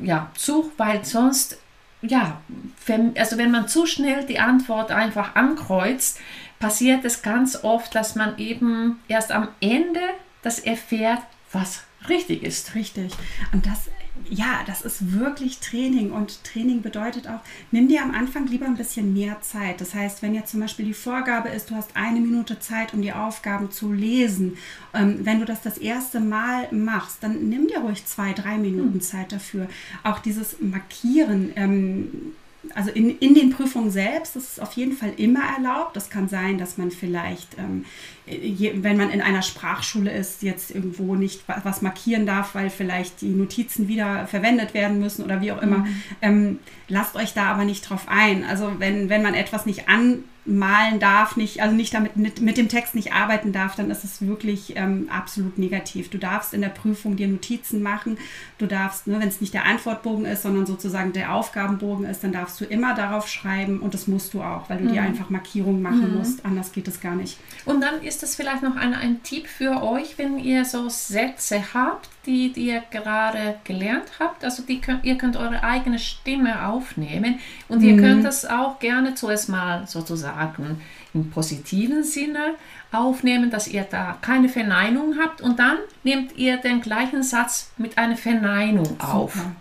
ja, 0.01 0.30
zu, 0.36 0.73
weil 0.75 1.06
sonst, 1.06 1.58
ja, 2.01 2.41
wenn, 2.86 3.17
also 3.17 3.38
wenn 3.38 3.51
man 3.51 3.69
zu 3.69 3.86
schnell 3.86 4.25
die 4.25 4.39
Antwort 4.39 4.91
einfach 4.91 5.36
ankreuzt, 5.36 6.19
passiert 6.60 7.06
es 7.06 7.21
ganz 7.21 7.63
oft, 7.63 7.95
dass 7.95 8.15
man 8.15 8.38
eben 8.39 8.99
erst 9.08 9.32
am 9.32 9.47
Ende 9.62 10.01
das 10.41 10.60
erfährt, 10.60 11.21
was 11.54 11.84
richtig 12.10 12.43
ist. 12.43 12.75
Richtig. 12.75 13.13
Und 13.54 13.65
das 13.65 13.89
ja, 14.29 14.62
das 14.65 14.81
ist 14.81 15.13
wirklich 15.17 15.60
Training 15.60 16.12
und 16.12 16.43
Training 16.43 16.81
bedeutet 16.81 17.27
auch, 17.27 17.39
nimm 17.71 17.88
dir 17.88 18.01
am 18.01 18.13
Anfang 18.13 18.47
lieber 18.47 18.65
ein 18.65 18.75
bisschen 18.75 19.13
mehr 19.13 19.41
Zeit. 19.41 19.81
Das 19.81 19.93
heißt, 19.93 20.21
wenn 20.21 20.34
jetzt 20.34 20.51
zum 20.51 20.60
Beispiel 20.60 20.86
die 20.86 20.93
Vorgabe 20.93 21.49
ist, 21.49 21.69
du 21.69 21.75
hast 21.75 21.95
eine 21.95 22.19
Minute 22.19 22.60
Zeit, 22.60 22.93
um 22.93 23.01
die 23.01 23.13
Aufgaben 23.13 23.71
zu 23.71 23.91
lesen, 23.91 24.57
ähm, 24.93 25.19
wenn 25.23 25.39
du 25.39 25.45
das 25.45 25.62
das 25.62 25.77
erste 25.77 26.19
Mal 26.19 26.71
machst, 26.71 27.17
dann 27.21 27.49
nimm 27.49 27.67
dir 27.67 27.79
ruhig 27.79 28.05
zwei, 28.05 28.34
drei 28.34 28.57
Minuten 28.57 28.95
hm. 28.95 29.01
Zeit 29.01 29.31
dafür. 29.31 29.67
Auch 30.03 30.19
dieses 30.19 30.62
Markieren. 30.62 31.51
Ähm, 31.55 32.34
also 32.75 32.91
in, 32.91 33.17
in 33.17 33.34
den 33.34 33.49
Prüfungen 33.49 33.89
selbst, 33.89 34.36
das 34.36 34.43
ist 34.43 34.62
auf 34.62 34.73
jeden 34.73 34.93
Fall 34.93 35.13
immer 35.17 35.41
erlaubt. 35.57 35.95
Das 35.95 36.10
kann 36.10 36.29
sein, 36.29 36.57
dass 36.57 36.77
man 36.77 36.91
vielleicht 36.91 37.57
ähm, 37.57 37.86
wenn 38.31 38.97
man 38.97 39.09
in 39.09 39.21
einer 39.21 39.41
Sprachschule 39.41 40.11
ist, 40.11 40.43
jetzt 40.43 40.71
irgendwo 40.71 41.15
nicht 41.15 41.43
was 41.63 41.81
markieren 41.81 42.25
darf, 42.25 42.55
weil 42.55 42.69
vielleicht 42.69 43.21
die 43.21 43.29
Notizen 43.29 43.87
wieder 43.87 44.27
verwendet 44.27 44.73
werden 44.73 44.99
müssen 44.99 45.23
oder 45.23 45.41
wie 45.41 45.51
auch 45.51 45.61
immer. 45.61 45.79
Mhm. 45.79 45.95
Ähm, 46.21 46.59
lasst 46.87 47.15
euch 47.15 47.33
da 47.33 47.45
aber 47.45 47.65
nicht 47.65 47.89
drauf 47.89 48.07
ein. 48.07 48.43
Also 48.43 48.73
wenn, 48.79 49.09
wenn 49.09 49.21
man 49.21 49.33
etwas 49.33 49.65
nicht 49.65 49.89
an 49.89 50.23
malen 50.43 50.99
darf, 50.99 51.35
nicht, 51.35 51.61
also 51.61 51.75
nicht 51.75 51.93
damit 51.93 52.17
mit, 52.17 52.41
mit 52.41 52.57
dem 52.57 52.67
Text 52.67 52.95
nicht 52.95 53.13
arbeiten 53.13 53.51
darf, 53.51 53.75
dann 53.75 53.91
ist 53.91 54.03
es 54.03 54.25
wirklich 54.25 54.75
ähm, 54.75 55.07
absolut 55.11 55.59
negativ. 55.59 56.09
Du 56.09 56.17
darfst 56.17 56.53
in 56.53 56.61
der 56.61 56.69
Prüfung 56.69 57.15
dir 57.15 57.27
Notizen 57.27 57.83
machen. 57.83 58.17
Du 58.57 58.65
darfst, 58.65 59.05
ne, 59.05 59.19
wenn 59.19 59.27
es 59.27 59.39
nicht 59.39 59.53
der 59.53 59.65
Antwortbogen 59.65 60.25
ist, 60.25 60.41
sondern 60.41 60.65
sozusagen 60.65 61.13
der 61.13 61.35
Aufgabenbogen 61.35 62.05
ist, 62.05 62.23
dann 62.23 62.31
darfst 62.31 62.59
du 62.59 62.65
immer 62.65 62.95
darauf 62.95 63.27
schreiben 63.27 63.79
und 63.79 63.93
das 63.93 64.07
musst 64.07 64.33
du 64.33 64.41
auch, 64.41 64.67
weil 64.69 64.79
du 64.79 64.85
mhm. 64.85 64.93
dir 64.93 65.01
einfach 65.03 65.29
Markierungen 65.29 65.83
machen 65.83 66.11
mhm. 66.11 66.17
musst. 66.17 66.43
Anders 66.43 66.71
geht 66.71 66.87
es 66.87 66.99
gar 67.01 67.15
nicht. 67.15 67.37
Und 67.65 67.81
dann 67.81 68.01
ist 68.01 68.20
das 68.21 68.36
vielleicht 68.36 68.63
noch 68.63 68.75
ein, 68.75 68.93
ein 68.93 69.23
Tipp 69.23 69.47
für 69.47 69.81
euch, 69.84 70.17
wenn 70.17 70.38
ihr 70.38 70.65
so 70.65 70.89
Sätze 70.89 71.73
habt, 71.73 72.10
die, 72.25 72.51
die 72.53 72.67
ihr 72.67 72.84
gerade 72.91 73.60
gelernt 73.63 74.12
habt. 74.19 74.43
Also 74.43 74.63
die 74.63 74.79
könnt, 74.79 75.03
ihr 75.03 75.17
könnt 75.17 75.38
eure 75.38 75.63
eigene 75.63 75.99
Stimme 75.99 76.67
aufnehmen 76.67 77.39
und 77.67 77.79
mhm. 77.79 77.88
ihr 77.88 77.97
könnt 77.97 78.25
das 78.25 78.45
auch 78.45 78.79
gerne 78.79 79.15
zuerst 79.15 79.49
mal 79.49 79.88
sozusagen 79.88 80.81
im 81.13 81.29
positiven 81.29 82.03
Sinne 82.03 82.55
aufnehmen, 82.91 83.49
dass 83.49 83.67
ihr 83.67 83.84
da 83.84 84.17
keine 84.21 84.49
Verneinung 84.49 85.15
habt 85.21 85.41
und 85.41 85.60
dann 85.60 85.77
nehmt 86.03 86.38
ihr 86.38 86.57
den 86.57 86.81
gleichen 86.81 87.23
Satz 87.23 87.71
mit 87.77 87.97
einer 87.97 88.17
Verneinung 88.17 88.99
auf. 88.99 89.34
Super. 89.34 89.51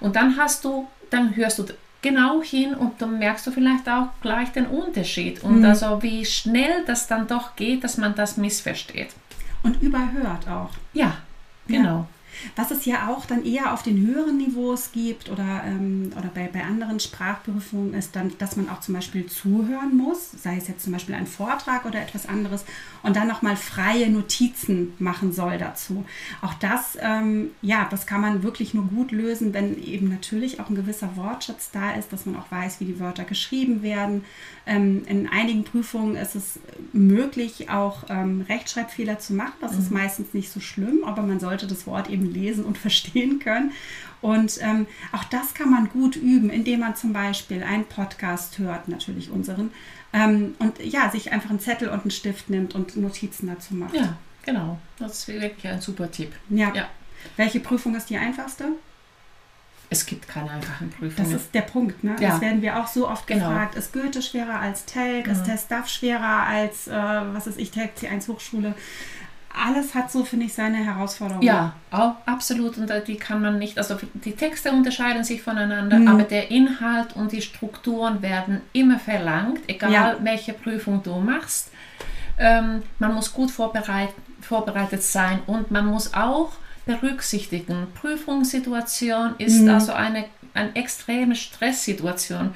Und 0.00 0.16
dann 0.16 0.36
hast 0.36 0.64
du, 0.64 0.86
dann 1.10 1.34
hörst 1.36 1.58
du 1.58 1.66
genau 2.02 2.42
hin 2.42 2.74
und 2.74 3.00
dann 3.00 3.18
merkst 3.18 3.46
du 3.46 3.50
vielleicht 3.50 3.88
auch 3.88 4.08
gleich 4.20 4.52
den 4.52 4.66
Unterschied 4.66 5.42
und 5.42 5.60
mhm. 5.60 5.64
also 5.64 6.02
wie 6.02 6.24
schnell 6.24 6.84
das 6.86 7.06
dann 7.06 7.26
doch 7.26 7.56
geht, 7.56 7.84
dass 7.84 7.96
man 7.96 8.14
das 8.14 8.36
missversteht. 8.36 9.10
Und 9.62 9.82
überhört 9.82 10.48
auch. 10.48 10.70
Ja, 10.92 11.16
genau. 11.66 11.98
Ja. 11.98 12.06
Was 12.56 12.70
es 12.70 12.84
ja 12.84 13.08
auch 13.08 13.26
dann 13.26 13.44
eher 13.44 13.72
auf 13.72 13.82
den 13.82 14.06
höheren 14.06 14.36
Niveaus 14.36 14.92
gibt 14.92 15.30
oder, 15.30 15.62
ähm, 15.64 16.10
oder 16.16 16.28
bei, 16.28 16.48
bei 16.52 16.62
anderen 16.62 17.00
Sprachprüfungen 17.00 17.94
ist 17.94 18.16
dann, 18.16 18.32
dass 18.38 18.56
man 18.56 18.68
auch 18.68 18.80
zum 18.80 18.94
Beispiel 18.94 19.26
zuhören 19.26 19.96
muss, 19.96 20.30
sei 20.32 20.56
es 20.56 20.68
jetzt 20.68 20.84
zum 20.84 20.92
Beispiel 20.92 21.14
ein 21.14 21.26
Vortrag 21.26 21.84
oder 21.84 22.00
etwas 22.00 22.26
anderes 22.26 22.64
und 23.02 23.16
dann 23.16 23.28
nochmal 23.28 23.56
freie 23.56 24.10
Notizen 24.10 24.94
machen 24.98 25.32
soll 25.32 25.58
dazu. 25.58 26.04
Auch 26.42 26.54
das, 26.54 26.98
ähm, 27.00 27.50
ja, 27.62 27.86
das 27.90 28.06
kann 28.06 28.20
man 28.20 28.42
wirklich 28.42 28.74
nur 28.74 28.84
gut 28.84 29.12
lösen, 29.12 29.54
wenn 29.54 29.82
eben 29.82 30.08
natürlich 30.08 30.60
auch 30.60 30.68
ein 30.68 30.74
gewisser 30.74 31.16
Wortschatz 31.16 31.70
da 31.70 31.92
ist, 31.92 32.12
dass 32.12 32.26
man 32.26 32.36
auch 32.36 32.50
weiß, 32.50 32.80
wie 32.80 32.84
die 32.86 33.00
Wörter 33.00 33.24
geschrieben 33.24 33.82
werden. 33.82 34.24
Ähm, 34.68 35.02
in 35.06 35.26
einigen 35.28 35.64
Prüfungen 35.64 36.14
ist 36.14 36.34
es 36.34 36.60
möglich, 36.92 37.70
auch 37.70 38.04
ähm, 38.10 38.44
Rechtschreibfehler 38.48 39.18
zu 39.18 39.32
machen. 39.32 39.54
Das 39.60 39.72
mhm. 39.72 39.78
ist 39.78 39.90
meistens 39.90 40.34
nicht 40.34 40.52
so 40.52 40.60
schlimm, 40.60 41.04
aber 41.04 41.22
man 41.22 41.40
sollte 41.40 41.66
das 41.66 41.86
Wort 41.86 42.10
eben 42.10 42.30
lesen 42.30 42.64
und 42.64 42.76
verstehen 42.86 43.38
können. 43.38 43.72
Und 44.20 44.58
ähm, 44.60 44.86
auch 45.12 45.24
das 45.24 45.54
kann 45.54 45.70
man 45.70 45.88
gut 45.88 46.16
üben, 46.16 46.50
indem 46.50 46.80
man 46.80 46.96
zum 46.96 47.12
Beispiel 47.12 47.62
einen 47.62 47.84
Podcast 47.84 48.58
hört, 48.58 48.88
natürlich 48.88 49.30
unseren, 49.30 49.70
ähm, 50.12 50.54
und 50.58 50.78
ja, 50.84 51.10
sich 51.10 51.32
einfach 51.32 51.50
einen 51.50 51.60
Zettel 51.60 51.88
und 51.88 52.02
einen 52.02 52.10
Stift 52.10 52.50
nimmt 52.50 52.74
und 52.74 52.96
Notizen 52.96 53.46
dazu 53.46 53.74
macht. 53.74 53.94
Ja, 53.94 54.18
genau. 54.44 54.78
Das 54.98 55.20
ist 55.20 55.28
wirklich 55.28 55.66
ein 55.66 55.80
super 55.80 56.10
Tipp. 56.10 56.32
Ja. 56.50 56.74
ja. 56.74 56.88
Welche 57.36 57.60
Prüfung 57.60 57.94
ist 57.94 58.10
die 58.10 58.16
einfachste? 58.16 58.72
Es 59.90 60.04
gibt 60.04 60.28
keine 60.28 60.50
einfachen 60.50 60.90
Prüfungen. 60.90 61.32
Das 61.32 61.42
ist 61.42 61.54
der 61.54 61.62
Punkt, 61.62 62.04
ne? 62.04 62.16
Ja. 62.20 62.30
Das 62.30 62.40
werden 62.40 62.60
wir 62.60 62.78
auch 62.78 62.86
so 62.86 63.08
oft 63.08 63.26
genau. 63.26 63.48
gefragt. 63.48 63.74
Ist 63.74 63.92
Goethe 63.92 64.20
schwerer 64.20 64.60
als 64.60 64.84
Telg? 64.84 65.26
Mhm. 65.26 65.32
Ist 65.32 65.44
Testaf 65.44 65.88
schwerer 65.88 66.46
als, 66.46 66.88
äh, 66.88 66.92
was 66.92 67.46
ist 67.46 67.58
ich, 67.58 67.70
Telg 67.70 67.92
C1 67.96 68.28
Hochschule? 68.28 68.74
alles 69.58 69.94
hat 69.94 70.10
so, 70.10 70.24
finde 70.24 70.46
ich, 70.46 70.54
seine 70.54 70.76
Herausforderungen. 70.76 71.44
Ja, 71.44 71.72
auch, 71.90 72.14
absolut. 72.26 72.78
Und 72.78 72.92
die 73.06 73.16
kann 73.16 73.42
man 73.42 73.58
nicht, 73.58 73.78
also 73.78 73.96
die 74.14 74.32
Texte 74.32 74.70
unterscheiden 74.70 75.24
sich 75.24 75.42
voneinander, 75.42 75.98
mhm. 75.98 76.08
aber 76.08 76.22
der 76.22 76.50
Inhalt 76.50 77.14
und 77.16 77.32
die 77.32 77.42
Strukturen 77.42 78.22
werden 78.22 78.60
immer 78.72 78.98
verlangt, 78.98 79.60
egal 79.66 79.92
ja. 79.92 80.16
welche 80.20 80.52
Prüfung 80.52 81.02
du 81.02 81.16
machst. 81.16 81.70
Ähm, 82.38 82.82
man 82.98 83.14
muss 83.14 83.32
gut 83.32 83.50
vorbereit, 83.50 84.10
vorbereitet 84.40 85.02
sein 85.02 85.40
und 85.46 85.70
man 85.70 85.86
muss 85.86 86.14
auch 86.14 86.52
berücksichtigen, 86.88 87.86
Prüfungssituation 88.00 89.34
ist 89.36 89.60
mhm. 89.60 89.68
also 89.68 89.92
eine, 89.92 90.24
eine 90.54 90.74
extreme 90.74 91.36
Stresssituation 91.36 92.54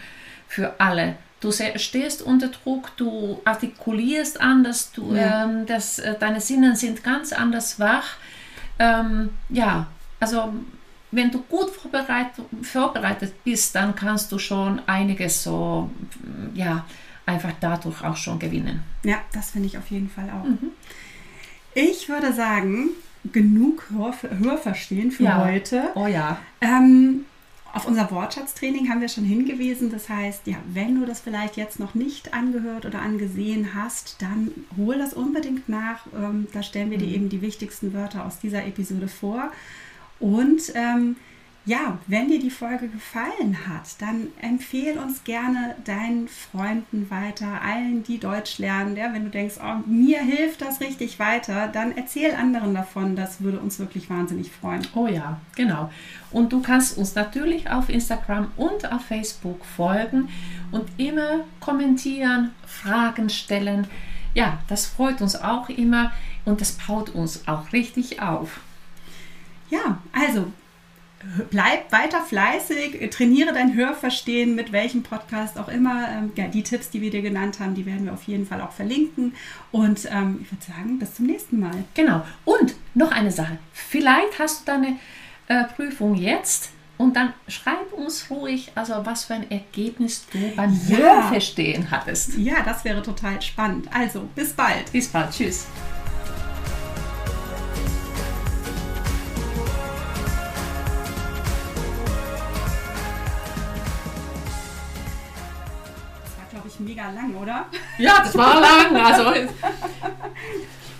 für 0.48 0.80
alle. 0.80 1.16
Du 1.40 1.52
stehst 1.52 2.22
unter 2.22 2.48
Druck, 2.48 2.96
du 2.96 3.42
artikulierst 3.44 4.40
anders, 4.40 4.90
du, 4.92 5.14
ja. 5.14 5.44
ähm, 5.44 5.66
das, 5.66 5.98
äh, 5.98 6.14
deine 6.18 6.40
Sinnen 6.40 6.76
sind 6.76 7.04
ganz 7.04 7.34
anders 7.34 7.78
wach. 7.78 8.16
Ähm, 8.78 9.30
ja, 9.50 9.88
also 10.18 10.54
wenn 11.10 11.30
du 11.30 11.42
gut 11.42 11.68
vorbereitet, 11.68 12.46
vorbereitet 12.62 13.34
bist, 13.44 13.74
dann 13.74 13.94
kannst 13.94 14.32
du 14.32 14.38
schon 14.38 14.80
einiges 14.86 15.42
so, 15.42 15.90
ja, 16.54 16.86
einfach 17.26 17.52
dadurch 17.60 18.02
auch 18.02 18.16
schon 18.16 18.38
gewinnen. 18.38 18.82
Ja, 19.04 19.18
das 19.34 19.50
finde 19.50 19.66
ich 19.66 19.76
auf 19.76 19.90
jeden 19.90 20.08
Fall 20.08 20.30
auch. 20.30 20.44
Mhm. 20.44 20.70
Ich 21.74 22.08
würde 22.08 22.32
sagen, 22.32 22.90
genug 23.30 23.84
Hör 23.90 24.14
Hörverstehen 24.38 25.10
für 25.10 25.24
ja. 25.24 25.44
heute. 25.44 25.90
Oh 25.94 26.06
ja. 26.06 26.38
Ähm, 26.60 27.24
auf 27.72 27.86
unser 27.86 28.10
Wortschatztraining 28.10 28.90
haben 28.90 29.00
wir 29.00 29.08
schon 29.08 29.24
hingewiesen. 29.24 29.90
Das 29.90 30.08
heißt, 30.08 30.46
ja, 30.46 30.56
wenn 30.72 31.00
du 31.00 31.06
das 31.06 31.20
vielleicht 31.20 31.56
jetzt 31.56 31.80
noch 31.80 31.94
nicht 31.94 32.34
angehört 32.34 32.84
oder 32.84 33.00
angesehen 33.00 33.74
hast, 33.74 34.20
dann 34.20 34.50
hol 34.76 34.98
das 34.98 35.14
unbedingt 35.14 35.68
nach. 35.68 36.06
Ähm, 36.14 36.48
da 36.52 36.62
stellen 36.62 36.90
wir 36.90 36.98
dir 36.98 37.08
mhm. 37.08 37.14
eben 37.14 37.28
die 37.30 37.40
wichtigsten 37.40 37.94
Wörter 37.94 38.26
aus 38.26 38.40
dieser 38.40 38.66
Episode 38.66 39.08
vor. 39.08 39.50
Und 40.20 40.72
ähm, 40.74 41.16
ja, 41.64 41.98
wenn 42.08 42.28
dir 42.28 42.40
die 42.40 42.50
Folge 42.50 42.88
gefallen 42.88 43.56
hat, 43.68 44.00
dann 44.00 44.28
empfehle 44.40 45.00
uns 45.00 45.22
gerne 45.22 45.76
deinen 45.84 46.26
Freunden 46.26 47.08
weiter, 47.08 47.62
allen, 47.62 48.02
die 48.02 48.18
Deutsch 48.18 48.58
lernen. 48.58 48.96
Ja, 48.96 49.12
wenn 49.12 49.24
du 49.24 49.30
denkst, 49.30 49.56
oh, 49.62 49.88
mir 49.88 50.20
hilft 50.20 50.60
das 50.60 50.80
richtig 50.80 51.20
weiter, 51.20 51.68
dann 51.68 51.96
erzähl 51.96 52.34
anderen 52.34 52.74
davon. 52.74 53.14
Das 53.14 53.42
würde 53.42 53.60
uns 53.60 53.78
wirklich 53.78 54.10
wahnsinnig 54.10 54.50
freuen. 54.50 54.82
Oh 54.96 55.06
ja, 55.06 55.40
genau. 55.54 55.88
Und 56.32 56.52
du 56.52 56.62
kannst 56.62 56.98
uns 56.98 57.14
natürlich 57.14 57.70
auf 57.70 57.88
Instagram 57.88 58.50
und 58.56 58.90
auf 58.90 59.02
Facebook 59.02 59.64
folgen 59.64 60.30
und 60.72 60.88
immer 60.96 61.44
kommentieren, 61.60 62.50
Fragen 62.66 63.30
stellen. 63.30 63.86
Ja, 64.34 64.58
das 64.66 64.86
freut 64.86 65.20
uns 65.20 65.36
auch 65.36 65.68
immer 65.68 66.10
und 66.44 66.60
das 66.60 66.72
baut 66.72 67.10
uns 67.10 67.46
auch 67.46 67.72
richtig 67.72 68.20
auf. 68.20 68.58
Ja, 69.70 69.98
also 70.12 70.52
bleib 71.50 71.90
weiter 71.92 72.22
fleißig, 72.22 73.10
trainiere 73.10 73.52
dein 73.52 73.74
Hörverstehen 73.74 74.54
mit 74.54 74.72
welchem 74.72 75.02
Podcast 75.02 75.58
auch 75.58 75.68
immer. 75.68 76.08
Ähm, 76.08 76.32
ja, 76.36 76.48
die 76.48 76.62
Tipps, 76.62 76.90
die 76.90 77.00
wir 77.00 77.10
dir 77.10 77.22
genannt 77.22 77.60
haben, 77.60 77.74
die 77.74 77.86
werden 77.86 78.06
wir 78.06 78.12
auf 78.12 78.24
jeden 78.24 78.46
Fall 78.46 78.60
auch 78.60 78.72
verlinken. 78.72 79.34
Und 79.70 80.08
ähm, 80.10 80.40
ich 80.42 80.52
würde 80.52 80.64
sagen, 80.64 80.98
bis 80.98 81.14
zum 81.14 81.26
nächsten 81.26 81.60
Mal. 81.60 81.84
Genau. 81.94 82.24
Und 82.44 82.74
noch 82.94 83.12
eine 83.12 83.30
Sache. 83.30 83.58
Vielleicht 83.72 84.38
hast 84.38 84.62
du 84.62 84.72
deine 84.72 84.98
äh, 85.48 85.64
Prüfung 85.64 86.14
jetzt 86.14 86.70
und 86.98 87.16
dann 87.16 87.32
schreib 87.48 87.92
uns 87.92 88.30
ruhig, 88.30 88.70
also 88.74 88.94
was 89.04 89.24
für 89.24 89.34
ein 89.34 89.50
Ergebnis 89.50 90.26
du 90.30 90.38
beim 90.54 90.78
ja. 90.88 90.98
Hörverstehen 90.98 91.90
hattest. 91.90 92.38
Ja, 92.38 92.62
das 92.64 92.84
wäre 92.84 93.02
total 93.02 93.42
spannend. 93.42 93.88
Also, 93.92 94.28
bis 94.34 94.52
bald. 94.52 94.92
Bis 94.92 95.08
bald. 95.08 95.32
Tschüss. 95.32 95.66
Oder? 107.52 107.66
Ja, 107.98 108.18
das 108.22 108.36
war 108.36 108.60
lang. 108.60 108.96
Also 108.96 109.24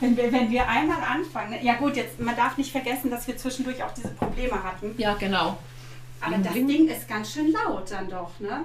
wenn 0.01 0.17
wir, 0.17 0.33
wenn 0.33 0.51
wir 0.51 0.69
einmal 0.69 0.99
anfangen. 0.99 1.59
Ja 1.62 1.75
gut, 1.75 1.97
jetzt 1.97 2.19
man 2.21 2.37
darf 2.37 2.57
nicht 2.57 2.73
vergessen, 2.73 3.11
dass 3.11 3.27
wir 3.27 3.37
zwischendurch 3.37 3.83
auch 3.83 3.93
diese 3.95 4.09
Probleme 4.09 4.62
hatten. 4.62 4.95
Ja, 4.99 5.15
genau. 5.15 5.59
Aber 6.21 6.37
das 6.38 6.53
Ding 6.53 6.88
ist 6.88 7.09
ganz 7.09 7.33
schön 7.33 7.53
laut 7.53 7.91
dann 7.91 8.09
doch, 8.09 8.31
ne? 8.38 8.65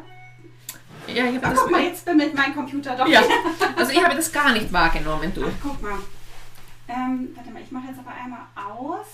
Ja, 1.08 1.26
ich 1.26 1.36
habe 1.36 1.56
das. 1.56 1.60
Guck 1.60 1.72
mal, 1.72 1.82
jetzt 1.82 2.06
mit 2.14 2.34
meinem 2.34 2.56
Computer 2.56 2.96
doch. 2.96 3.08
Ja. 3.08 3.22
Also 3.76 3.92
ich 3.92 4.04
habe 4.04 4.16
das 4.16 4.32
gar 4.32 4.52
nicht 4.52 4.72
wahrgenommen, 4.74 5.32
du. 5.34 5.46
Ach, 5.46 5.52
guck 5.62 5.82
mal. 5.82 5.98
Ähm, 6.88 7.30
warte 7.36 7.52
mal, 7.52 7.62
ich 7.62 7.72
mache 7.72 7.88
jetzt 7.88 8.00
aber 8.00 8.12
einmal 8.12 8.42
aus. 8.56 9.06